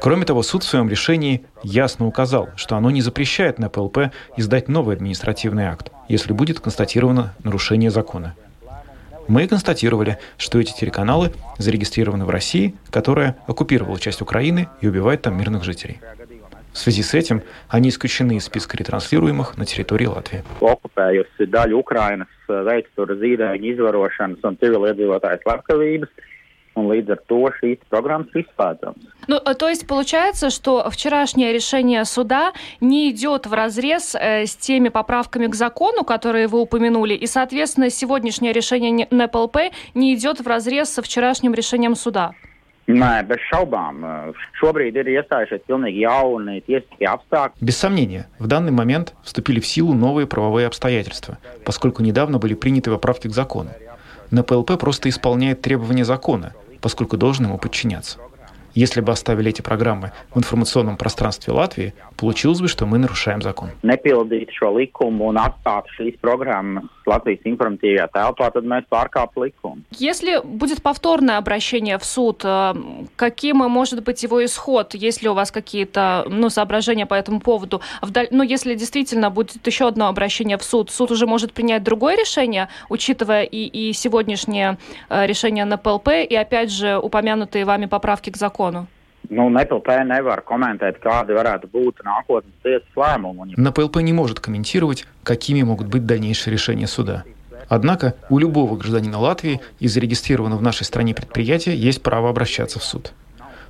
[0.00, 4.94] Кроме того, суд в своем решении ясно указал, что оно не запрещает НПЛП издать новый
[4.94, 8.34] административный акт, если будет констатировано нарушение закона.
[9.26, 15.36] Мы констатировали, что эти телеканалы зарегистрированы в России, которая оккупировала часть Украины и убивает там
[15.36, 16.00] мирных жителей.
[16.78, 20.44] В связи с этим они исключены из списка ретранслируемых на территории Латвии.
[26.78, 29.02] Un līdz ar to šīs programmas ir izslēdzamas.
[29.26, 34.54] Ну, э, то есть получается, что вчерашнее решение суда не идет в разрез э, с
[34.54, 40.46] теми поправками к закону, которые вы упомянули, и, соответственно, сегодняшнее решение НПЛП не идет в
[40.46, 42.34] разрез со вчерашним решением суда.
[42.88, 44.00] Nē, bez šaubām.
[44.56, 47.60] Šobrīd ir iestājušies pilnīgi jauni tiesiskie apstākļi.
[47.60, 52.90] Без сомнения, в данный момент вступили в силу новые правовые обстоятельства, поскольку недавно были приняты
[52.90, 53.70] поправки к закону.
[54.30, 58.18] НПЛП просто исполняет требования закона, поскольку должен ему подчиняться.
[58.74, 63.70] Если бы оставили эти программы в информационном пространстве Латвии, получилось бы, что мы нарушаем закон.
[69.90, 72.74] Если будет повторное обращение в суд, э,
[73.16, 74.94] каким может быть его исход?
[74.94, 77.80] Есть ли у вас какие-то ну, соображения по этому поводу?
[78.02, 78.28] Вдаль...
[78.30, 82.68] Ну, если действительно будет еще одно обращение в суд, суд уже может принять другое решение,
[82.88, 84.78] учитывая и, и сегодняшнее
[85.08, 88.57] э, решение НПЛП, и опять же упомянутые вами поправки к закону?
[88.58, 88.86] Закonu?
[89.30, 93.58] Nu, НПЛП nevar комментēt, kādi varētu būt nākotnes tiesas lēmumi.
[93.58, 97.24] НПЛП не может комментировать, какими могут быть дальнейшие решения суда.
[97.68, 102.84] Однако у любого гражданина Латвии и зарегистрированного в нашей стране предприятия есть право обращаться в
[102.84, 103.12] суд.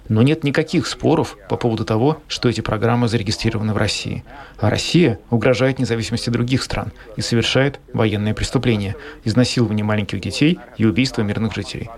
[0.09, 4.25] Но нет никаких споров по поводу того, что эти программы зарегистрированы в России.
[4.61, 11.23] А Россия угрожает независимости других стран и совершает военные преступления, изнасилование маленьких детей и убийство
[11.23, 11.91] мирных жителей.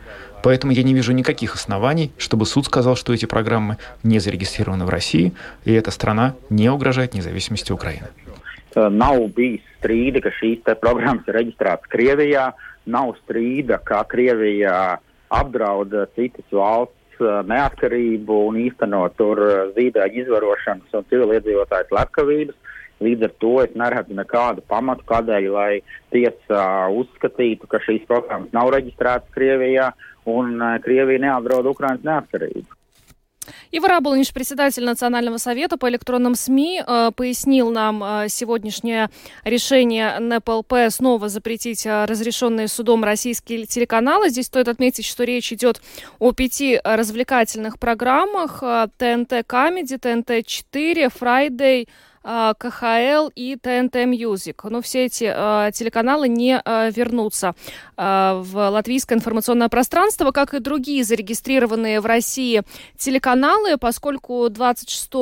[0.44, 4.90] Поэтому я не вижу никаких оснований, чтобы суд сказал, что эти программы не зарегистрированы в
[4.90, 8.08] России, и эта страна не угрожает независимости Украины.
[8.76, 12.50] Nav bijis strīda, ka šīs programmas ir reģistrētas Krievijā,
[12.86, 15.00] nav strīda, ka Krievija
[15.32, 19.40] apdraud citas valsts neatkarību un īstenot tur
[19.78, 22.58] zīdaiņu izvarošanas un civiliedzīvotāju slepkavības.
[23.04, 28.72] Līdz ar to es neredzu nekādu pamatu, kādēļ, lai tiesa uzskatītu, ka šīs programmas nav
[28.76, 29.90] reģistrētas Krievijā
[30.25, 32.81] un Krievija neapdraud Ukrainas neatkarību.
[33.71, 39.11] Ива Раболниш, председатель Национального совета по электронным СМИ, э, пояснил нам э, сегодняшнее
[39.45, 44.29] решение НПЛП снова запретить э, разрешенные судом российские телеканалы.
[44.29, 45.81] Здесь стоит отметить, что речь идет
[46.19, 48.63] о пяти развлекательных программах
[48.99, 51.89] ТНТ Comedy, ТНТ 4, Friday,
[52.23, 54.65] КХЛ и ТНТ Music.
[54.65, 57.55] Но все эти э, телеканалы не э, вернутся
[57.97, 62.63] э, в латвийское информационное пространство, как и другие зарегистрированные в России
[62.99, 65.13] телеканалы, поскольку 26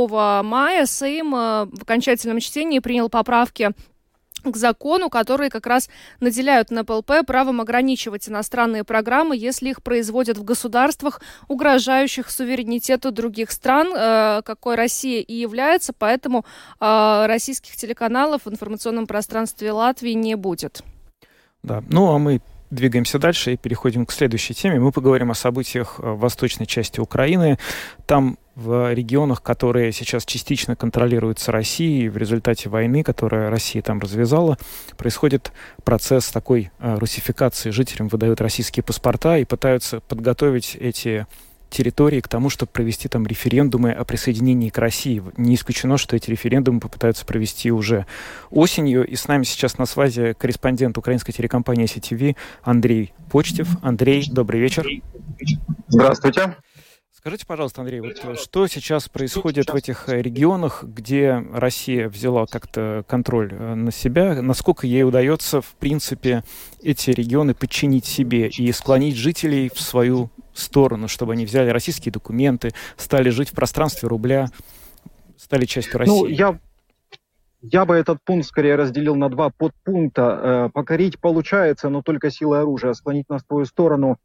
[0.42, 3.72] мая Сейм в окончательном чтении принял поправки
[4.42, 5.88] к закону, которые как раз
[6.20, 13.92] наделяют НПЛП правом ограничивать иностранные программы, если их производят в государствах, угрожающих суверенитету других стран,
[13.94, 16.44] э, какой Россия и является, поэтому
[16.80, 20.82] э, российских телеканалов в информационном пространстве Латвии не будет.
[21.62, 22.40] Да, ну а мы
[22.70, 24.78] двигаемся дальше и переходим к следующей теме.
[24.78, 27.58] Мы поговорим о событиях э, в восточной части Украины.
[28.06, 34.58] Там в регионах, которые сейчас частично контролируются Россией, в результате войны, которая Россия там развязала,
[34.96, 35.52] происходит
[35.84, 37.70] процесс такой э, русификации.
[37.70, 41.26] Жителям выдают российские паспорта и пытаются подготовить эти
[41.70, 45.22] территории к тому, чтобы провести там референдумы о присоединении к России.
[45.36, 48.06] Не исключено, что эти референдумы попытаются провести уже
[48.50, 49.06] осенью.
[49.06, 53.68] И с нами сейчас на связи корреспондент украинской телекомпании CTV Андрей Почтев.
[53.82, 54.86] Андрей, добрый вечер.
[55.88, 56.56] Здравствуйте.
[57.18, 63.52] Скажите, пожалуйста, Андрей, вот что сейчас происходит в этих регионах, где Россия взяла как-то контроль
[63.52, 64.40] э, на себя?
[64.40, 66.44] Насколько ей удается, в принципе,
[66.80, 72.72] эти регионы подчинить себе и склонить жителей в свою сторону, чтобы они взяли российские документы,
[72.96, 74.48] стали жить в пространстве рубля,
[75.36, 76.12] стали частью России?
[76.12, 76.58] Ну, я,
[77.60, 80.22] я бы этот пункт скорее разделил на два подпункта.
[80.22, 82.92] Э, покорить получается, но только силой оружия.
[82.92, 84.18] Склонить на свою сторону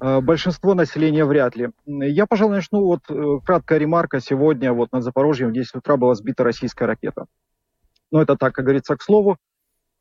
[0.00, 1.70] э, большинство населения вряд ли.
[1.86, 4.20] Я, пожалуй, начну вот э, краткая ремарка.
[4.20, 7.26] Сегодня вот над Запорожьем в 10 утра была сбита российская ракета.
[8.10, 9.36] Но это так, как говорится, к слову.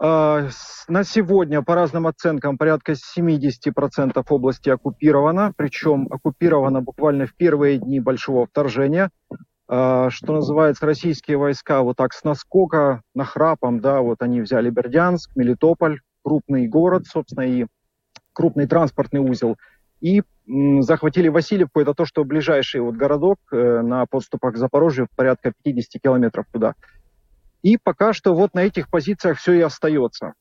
[0.01, 0.47] А,
[0.87, 7.99] на сегодня, по разным оценкам, порядка 70% области оккупировано, причем оккупировано буквально в первые дни
[7.99, 9.11] большого вторжения.
[9.67, 15.35] А, что называется, российские войска вот так с наскока, нахрапом, да, вот они взяли Бердянск,
[15.35, 17.65] Мелитополь, крупный город, собственно, и
[18.31, 19.57] крупный транспортный узел,
[19.99, 20.23] и
[20.79, 26.01] захватили Васильевку, это то, что ближайший вот городок э, на подступах к Запорожью, порядка 50
[26.01, 26.73] километров туда.
[27.61, 30.33] И пока что вот на этих позициях все и остается.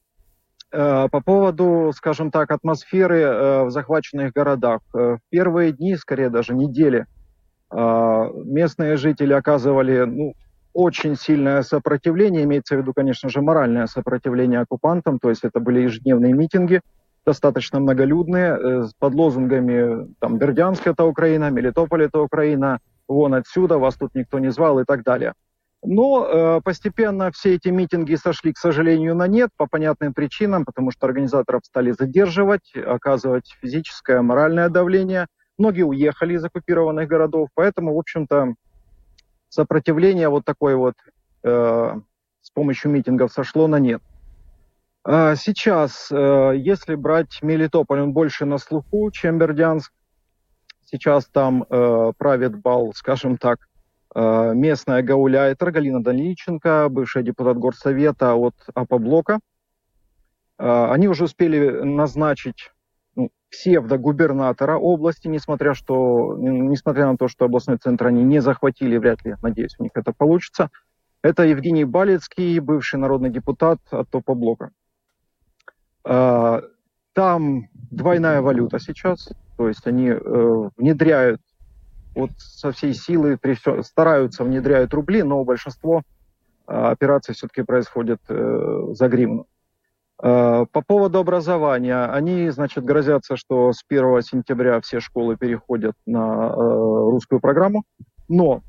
[0.71, 4.81] Э, по поводу, скажем так, атмосферы э, в захваченных городах.
[4.95, 7.07] Э, в первые дни, скорее даже недели,
[7.71, 10.33] местные жители оказывали ну,
[10.73, 15.81] очень сильное сопротивление, имеется в виду, конечно же, моральное сопротивление оккупантам, то есть это были
[15.81, 16.81] ежедневные митинги,
[17.27, 24.15] достаточно многолюдные, под лозунгами там «Бердянск– это Украина», «Мелитополь– это Украина», «Вон отсюда», «Вас тут
[24.15, 25.35] никто не звал» и так далее–
[25.85, 30.91] но э, постепенно все эти митинги сошли, к сожалению, на нет по понятным причинам, потому
[30.91, 35.27] что организаторов стали задерживать, оказывать физическое, моральное давление.
[35.57, 38.55] Многие уехали из оккупированных городов, поэтому, в общем-то,
[39.49, 40.95] сопротивление вот такое вот
[41.45, 41.95] э,
[42.43, 44.03] с помощью митингов сошло на нет.
[45.05, 49.93] А сейчас, э, если брать Мелитополь, он больше на слуху, чем Бердянск.
[50.85, 53.69] Сейчас там э, правит бал, скажем так,
[54.15, 59.41] местная гауляйтер Галина Данильченко, бывшая депутат горсовета от АПО-блока.
[60.59, 62.73] Э, они уже успели назначить
[63.15, 69.25] ну, псевдогубернатора области, несмотря, что, несмотря на то, что областной центр они не захватили, вряд
[69.25, 70.71] ли, надеюсь, у них это получится.
[71.23, 74.71] Это Евгений Балецкий, бывший народный депутат от ОПО-блока.
[76.05, 76.61] Э,
[77.13, 81.41] там двойная валюта сейчас, то есть они внедряют
[82.15, 83.39] вот со всей силы
[83.83, 86.03] стараются, внедряют рубли, но большинство
[86.67, 89.47] э, операций все-таки происходит э, за гривну.
[90.23, 96.53] Э, по поводу образования, они, значит, грозятся, что с 1 сентября все школы переходят на
[96.55, 97.85] русскую программу,
[98.29, 98.63] но,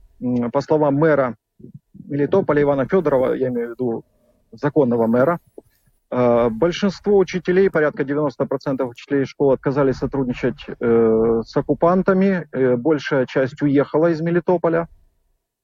[0.54, 1.36] по словам мэра
[1.94, 4.06] Мелитополя Ивана Федорова, я имею в виду
[4.52, 5.40] законного мэра,
[6.12, 12.48] большинство учителей, порядка 90% учителей школ отказались сотрудничать э, с оккупантами.
[12.52, 14.88] Э, большая часть уехала из Мелитополя.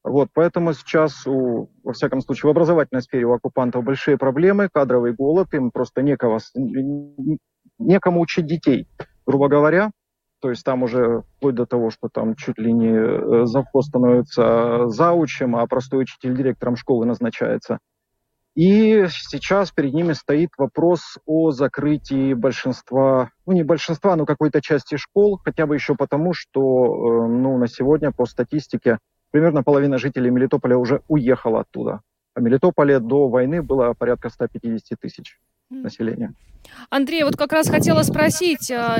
[0.03, 5.13] Вот, поэтому сейчас, у, во всяком случае, в образовательной сфере у оккупантов большие проблемы, кадровый
[5.13, 6.39] голод, им просто некого,
[7.79, 8.87] некому учить детей,
[9.25, 9.89] грубо говоря.
[10.41, 14.89] То есть там уже вплоть до того, что там чуть ли не э, завхоз становится
[14.89, 17.79] заучем, а простой учитель директором школы назначается–
[18.55, 24.95] и сейчас перед ними стоит вопрос о закрытии большинства, ну не большинства, но какой-то части
[24.95, 28.97] школ, хотя бы еще потому, что э, ну, на сегодня по статистике
[29.31, 31.99] примерно половина жителей Мелитополя уже уехала оттуда.
[32.33, 35.37] А Мелитополе до войны было порядка 150 тысяч
[35.83, 36.33] населения.
[36.89, 38.99] Андрей, вот как раз хотела спросить, а,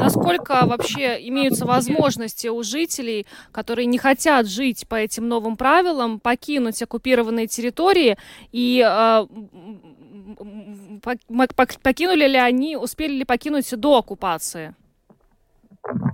[0.00, 6.82] насколько вообще имеются возможности у жителей, которые не хотят жить по этим новым правилам, покинуть
[6.82, 8.16] оккупированные территории
[8.52, 9.26] и а,
[11.82, 14.74] покинули ли они, успели ли покинуть до оккупации?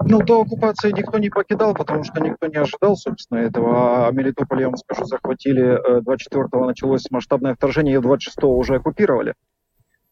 [0.09, 4.07] Ну, до оккупации никто не покидал, потому что никто не ожидал, собственно, этого.
[4.07, 9.35] А Мелитополь, я вам скажу, захватили 24-го, э, началось масштабное вторжение, и 26-го уже оккупировали.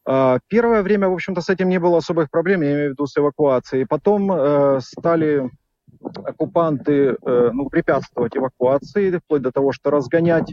[0.06, 3.06] А, первое время, в общем-то, с этим не было особых проблем, я имею в виду
[3.06, 3.86] с эвакуацией.
[3.86, 5.50] Потом э, стали
[6.02, 10.52] оккупанты э, ну, препятствовать эвакуации, вплоть до того, что разгонять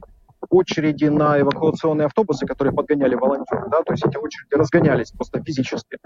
[0.50, 5.98] очереди на эвакуационные автобусы, которые подгоняли волонтеры, да, то есть эти очереди разгонялись просто физически.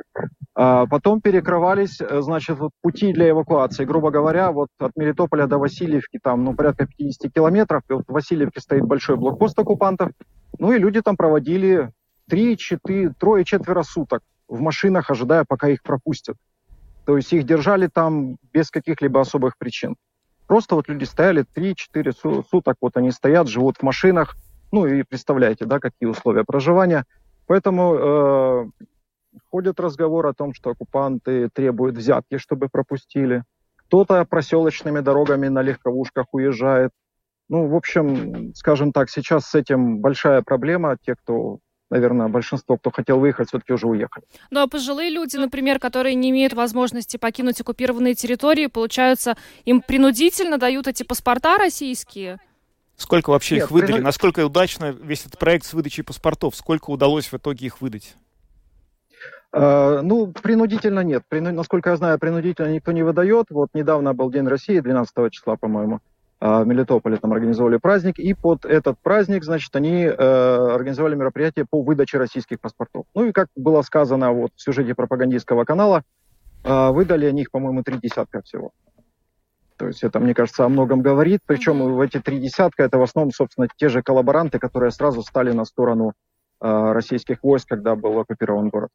[0.56, 3.86] А потом перекрывались, э, значит, вот пути для эвакуации.
[3.86, 8.14] Грубо говоря, вот от Мелитополя до Васильевки там, ну, порядка 50 километров, и вот в
[8.14, 10.12] Васильевке стоит большой блокпост оккупантов,
[10.58, 11.92] ну, и люди там проводили
[12.30, 16.38] 3, 4, трое, четверо суток в машинах, ожидая, пока их пропустят.
[17.06, 19.96] То есть их держали там без каких-либо особых причин.
[20.48, 24.36] Просто вот люди стояли 3-4 суток, вот они стоят, живут в машинах,
[24.72, 27.06] ну и представляете, да, какие условия проживания.
[27.48, 28.66] Поэтому э,
[29.50, 33.44] ходит разговор о том, что оккупанты требуют взятки, чтобы пропустили.
[33.76, 36.92] Кто-то проселочными дорогами на легковушках уезжает.
[37.50, 40.98] Ну, в общем, скажем так, сейчас с этим большая проблема.
[41.06, 41.60] Те, кто
[41.90, 44.26] наверное, большинство, кто хотел выехать, все-таки уже уехали.
[44.52, 50.58] Ну а пожилые люди, например, которые не имеют возможности покинуть оккупированные территории, получается, им принудительно
[50.58, 52.40] дают эти паспорта российские?
[52.98, 53.92] Сколько вообще Нет, их выдали?
[53.94, 54.06] Принуд...
[54.06, 56.56] Насколько удачно весь этот проект с выдачей паспортов?
[56.56, 58.16] Сколько удалось в итоге их выдать?
[59.54, 61.24] Uh, ну, принудительно нет.
[61.32, 63.48] Насколько я знаю, принудительно никто не выдает.
[63.50, 66.02] Вот недавно был День России, 12 числа, по-моему.
[66.46, 71.82] В Мелитополе там организовали праздник, и под этот праздник, значит, они э, организовали мероприятие по
[71.82, 73.06] выдаче российских паспортов.
[73.16, 76.04] Ну и как было сказано вот в сюжете пропагандистского канала,
[76.64, 78.72] э, выдали они их, по-моему, три десятка всего.
[79.78, 81.40] То есть это, мне кажется, о многом говорит.
[81.48, 85.52] Причем в эти три десятка это в основном, собственно, те же коллаборанты, которые сразу стали
[85.52, 86.35] на сторону Э,
[86.66, 88.90] российских войск, когда был оккупирован город.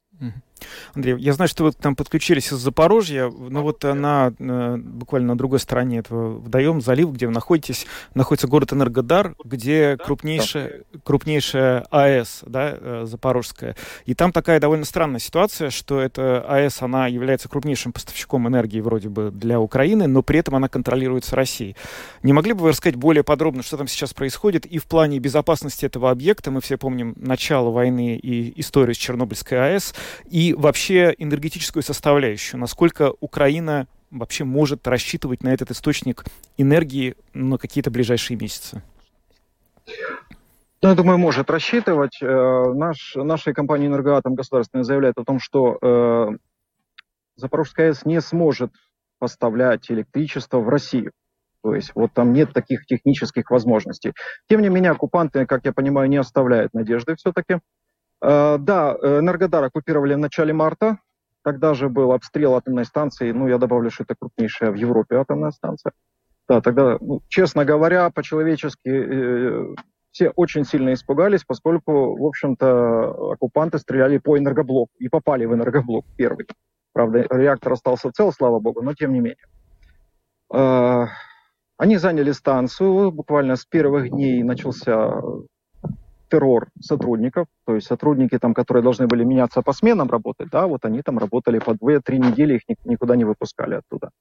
[0.93, 5.37] Андрей, я знаю, что вы там подключились из Запорожья, но вот на, э, буквально на
[5.37, 12.43] другой стороне этого вдаем залив, где вы находитесь, находится город Энергодар, где крупнейшая, крупнейшая АЭС,
[12.45, 13.75] да, э, запорожская.
[14.05, 19.09] И там такая довольно странная ситуация, что эта АЭС, она является крупнейшим поставщиком энергии вроде
[19.09, 21.75] бы для Украины, но при этом она контролируется Россией.
[22.23, 25.85] Не могли бы вы рассказать более подробно, что там сейчас происходит и в плане безопасности
[25.85, 26.51] этого объекта?
[26.51, 29.93] Мы все помним начало начала войны и историю с Чернобыльской АЭС,
[30.29, 36.25] и вообще энергетическую составляющую, насколько Украина вообще может рассчитывать на этот источник
[36.57, 38.81] энергии на какие-то ближайшие месяцы?
[40.81, 42.17] Ну, я думаю, может рассчитывать.
[42.21, 46.29] Э, наш, наша компания «Энергоатом» государственная заявляет о том, что э,
[47.35, 48.71] Запорожская АЭС не сможет
[49.19, 51.11] поставлять электричество в Россию.
[51.63, 54.13] То есть вот там нет таких технических возможностей.
[54.49, 57.59] Тем не менее, оккупанты, как я понимаю, не оставляют надежды все-таки.
[58.21, 60.97] Э, да, Энергодар оккупировали в начале марта.
[61.43, 63.31] Тогда же был обстрел атомной станции.
[63.31, 65.93] Ну, я добавлю, что это крупнейшая в Европе атомная станция.
[66.47, 69.75] Да, тогда, ну, честно говоря, по-человечески э,
[70.11, 76.05] все очень сильно испугались, поскольку, в общем-то, оккупанты стреляли по энергоблоку и попали в энергоблок
[76.17, 76.47] первый.
[76.93, 79.45] Правда, реактор остался цел, слава богу, но тем не менее.
[81.81, 85.19] Они заняли станцию, буквально с первых дней начался
[86.29, 90.85] террор сотрудников, то есть сотрудники, там, которые должны были меняться по сменам работать, да, вот
[90.85, 94.11] они там работали по 2-3 недели, их никуда не выпускали оттуда.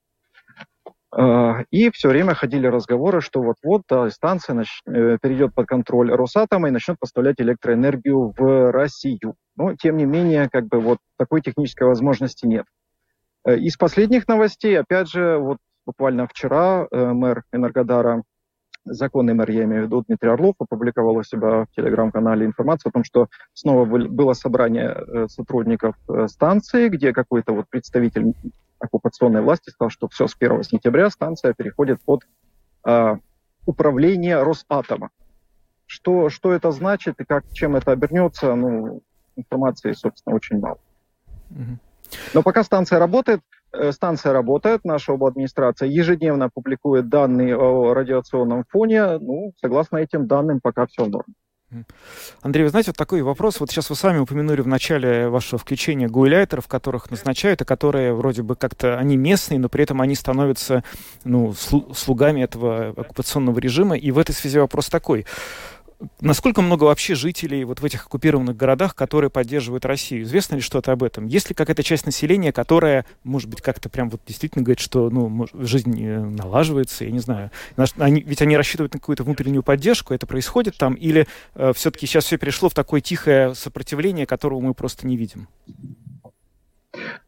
[1.12, 4.80] А, и все время ходили разговоры, что вот-вот станция нач...
[4.86, 9.34] Э, перейдет под контроль Росатома и начнет поставлять электроэнергию в Россию.
[9.54, 12.64] Но, тем не менее, как бы вот такой технической возможности нет.
[13.44, 18.22] Э, из последних новостей, опять же, вот буквально вчера э, мэр Энергодара,
[18.85, 22.93] законный мэр, я имею в виду, Дмитрий Орлов, опубликовал у себя в телеграм-канале информацию о
[22.93, 28.35] том, что снова было собрание э, сотрудников э, станции, где какой-то вот представитель
[28.78, 32.22] оккупационной власти сказал, что все, с 1 сентября станция переходит под
[32.87, 33.16] э,
[33.66, 35.11] управление Росатома.
[35.87, 39.03] Что, что это значит и как, чем это обернется, ну,
[39.37, 40.78] информации, собственно, очень мало.
[42.33, 43.41] Но пока станция работает,
[43.91, 49.18] станция работает, наша администрация ежедневно публикует данные о радиационном фоне.
[49.18, 51.35] Ну, согласно этим данным, пока все в норме.
[52.43, 53.61] Андрей, вы знаете, вот такой вопрос.
[53.61, 58.43] Вот сейчас вы сами упомянули в начале вашего включения гуйляйтеров, которых назначают, и которые вроде
[58.43, 60.83] бы как-то, они местные, но при этом они становятся
[61.25, 63.97] ну, слугами этого оккупационного режима.
[63.97, 65.27] И в этой связи вопрос такой.
[66.20, 70.22] Насколько много вообще жителей вот в этих оккупированных городах, которые поддерживают Россию?
[70.22, 71.26] Известно ли что-то об этом?
[71.26, 75.46] Есть ли какая-то часть населения, которая, может быть, как-то прям вот действительно говорит, что ну,
[75.55, 77.51] жизнь э, налаживается, я не знаю.
[77.98, 82.24] Они, ведь они рассчитывают на какую-то внутреннюю поддержку, это происходит там, или э, все-таки сейчас
[82.24, 85.48] все перешло в такое тихое сопротивление, которого мы просто не видим?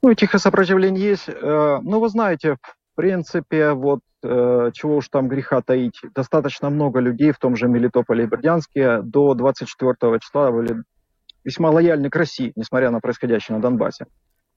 [0.02, 1.28] Ну, тихое сопротивление есть.
[1.28, 2.56] Э, ну, вы знаете,
[2.93, 7.66] В принципе, вот э, чего уж там греха таить, достаточно много людей в том же
[7.66, 10.82] Мелитополе и Бердянске до 24 числа были
[11.43, 14.07] весьма лояльны к России, несмотря на происходящее на Донбассе.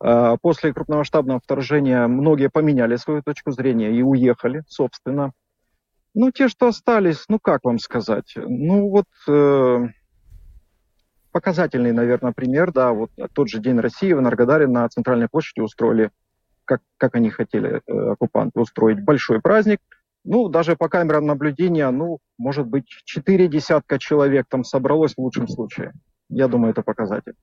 [0.03, 5.31] Э, после крупномасштабного вторжения многие поменяли свою точку зрения и уехали, собственно.
[6.13, 9.07] Ну, те, что остались, ну, как вам сказать, ну, вот...
[9.29, 9.87] Э,
[11.31, 16.11] показательный, наверное, пример, да, вот тот же День России в Энергодаре на Центральной площади устроили
[16.65, 19.79] как, как они хотели, э, оккупанты, устроить большой праздник.
[20.23, 25.47] Ну, даже по камерам наблюдения, ну, может быть, четыре десятка человек там собралось в лучшем
[25.47, 25.93] случае.
[26.29, 27.35] Я думаю, это показатель.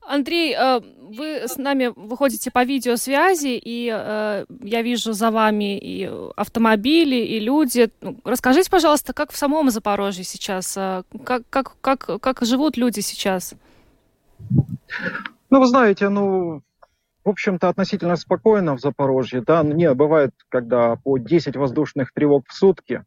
[0.00, 6.10] Андрей, э, вы с нами выходите по видеосвязи, и э, я вижу за вами и
[6.34, 7.90] автомобили, и люди.
[8.00, 10.74] Ну, расскажите, пожалуйста, как в самом Запорожье сейчас,
[11.24, 13.54] как, как, как, как живут люди сейчас?
[15.50, 16.62] Ну, вы знаете, ну,
[17.24, 19.40] в общем-то, относительно спокойно в Запорожье.
[19.40, 23.02] Да, не, бывает, когда по 10 воздушных тревог в сутки.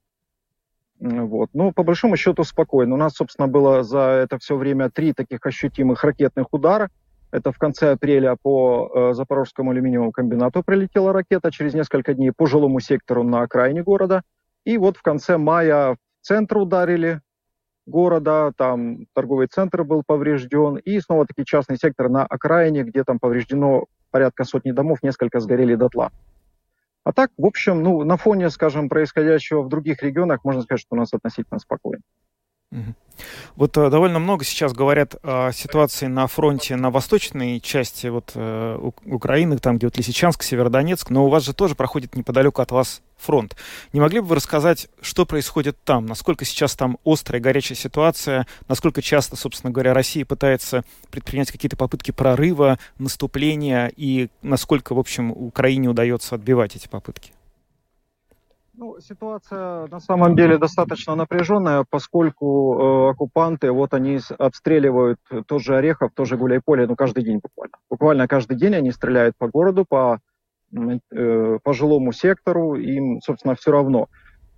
[1.00, 1.50] Вот.
[1.54, 2.96] Но по большому счету спокойно.
[2.96, 6.90] У нас, собственно, было за это все время три таких ощутимых ракетных удара.
[7.30, 12.48] Это в конце апреля по э, Запорожскому алюминиевому комбинату прилетела ракета, через несколько дней по
[12.48, 14.24] жилому сектору на окраине города.
[14.64, 17.22] И вот в конце мая в центр ударили
[17.86, 23.86] города, там торговый центр был поврежден, и снова-таки частный сектор на окраине, где там повреждено
[24.12, 26.12] порядка сотни домов, несколько сгорели дотла.
[27.04, 30.96] А так, в общем, ну, на фоне, скажем, происходящего в других регионах, можно сказать, что
[30.96, 32.04] у нас относительно спокойно.
[33.56, 38.92] Вот э, довольно много сейчас говорят о ситуации на фронте на восточной части вот, э,
[39.06, 43.02] Украины, там, где вот Лисичанск, Северодонецк, но у вас же тоже проходит неподалеку от вас
[43.16, 43.56] фронт.
[43.94, 46.06] Не могли бы вы рассказать, что происходит там?
[46.06, 48.46] Насколько сейчас там острая, горячая ситуация?
[48.68, 53.92] Насколько часто, собственно говоря, Россия пытается предпринять какие-то попытки прорыва, наступления?
[53.96, 57.32] И насколько, в общем, Украине удается отбивать эти попытки?
[58.80, 65.76] Ну, ситуация на самом деле достаточно напряженная, поскольку э, оккупанты, вот они обстреливают тот же
[65.76, 67.76] Орехов, тоже Гуляйполе, ну, каждый день буквально.
[67.90, 70.20] Буквально каждый день они стреляют по городу, по,
[70.72, 74.10] э, по жилому сектору, им, собственно, все равно.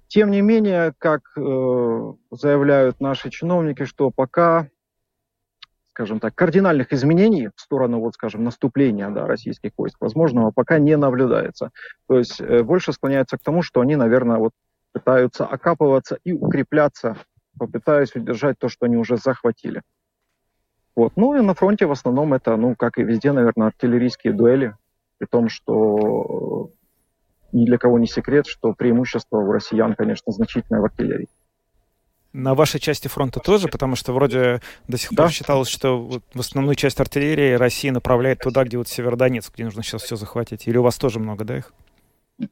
[0.08, 4.68] Тем не менее, как э, заявляют наши чиновники, что пока
[6.00, 10.96] скажем так, кардинальных изменений в сторону, вот, скажем, наступления да, российских войск возможного пока не
[10.96, 11.72] наблюдается.
[12.08, 14.54] То есть э, больше склоняется к тому, что они, наверное, вот
[14.94, 17.18] пытаются окапываться и укрепляться,
[17.58, 19.82] попытаясь удержать то, что они уже захватили.
[20.96, 21.18] Вот.
[21.18, 24.78] Ну и на фронте в основном это, ну, как и везде, наверное, артиллерийские дуэли,
[25.18, 26.72] при том, что
[27.52, 31.28] э, ни для кого не секрет, что преимущество у россиян, конечно, значительное в артиллерии.
[32.32, 35.30] На вашей части фронта тоже, потому что вроде до сих пор да.
[35.32, 39.82] считалось, что вот в основную часть артиллерии Россия направляет туда, где вот Северодонецк, где нужно
[39.82, 40.68] сейчас все захватить.
[40.68, 41.74] Или у вас тоже много, да, их?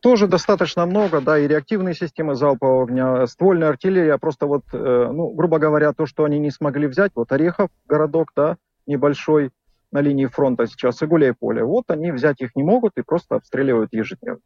[0.02, 5.30] Тоже достаточно много, да, и реактивные системы залпового огня, ствольная артиллерия, просто вот, э, ну,
[5.30, 9.52] грубо говоря, то, что они не смогли взять, вот Орехов, городок, да, небольшой
[9.92, 13.94] на линии фронта сейчас, и Гуляй-Поле, вот они взять их не могут и просто обстреливают
[13.94, 14.42] ежедневно.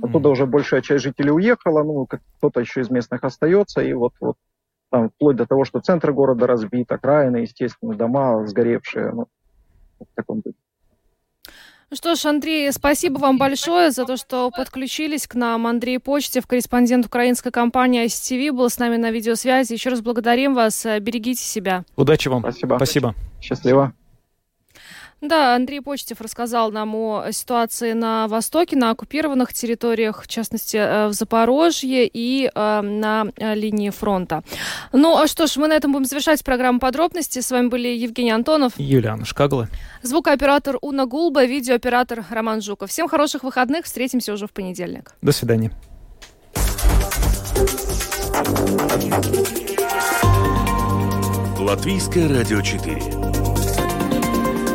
[0.00, 2.06] Оттуда уже большая часть жителей уехала, ну,
[2.38, 4.36] кто-то еще из местных остается, и вот, вот
[4.90, 9.26] там, вплоть до того, что центр города разбит, окраины, естественно, дома сгоревшие, ну,
[10.00, 10.56] в таком духе.
[11.90, 15.66] Ну что ж, Андрей, спасибо вам большое за то, что подключились к нам.
[15.66, 19.74] Андрей Почтев, корреспондент украинской компании ICTV, был с нами на видеосвязи.
[19.74, 20.86] Еще раз благодарим вас.
[21.00, 21.84] Берегите себя.
[21.96, 22.40] Удачи вам.
[22.40, 22.76] Спасибо.
[22.76, 23.14] Спасибо.
[23.42, 23.92] Счастливо.
[25.22, 31.06] Да, Андрей Почтев рассказал нам о ситуации на Востоке, на оккупированных территориях, в частности, э,
[31.06, 34.42] в Запорожье и э, на э, линии фронта.
[34.92, 37.38] Ну, а что ж, мы на этом будем завершать программу подробности.
[37.38, 38.72] С вами были Евгений Антонов.
[38.78, 39.68] И Юлиана Шкагла.
[40.02, 42.90] Звукооператор Уна Гулба, видеооператор Роман Жуков.
[42.90, 43.84] Всем хороших выходных.
[43.84, 45.14] Встретимся уже в понедельник.
[45.22, 45.70] До свидания.
[51.60, 53.21] Латвийское радио 4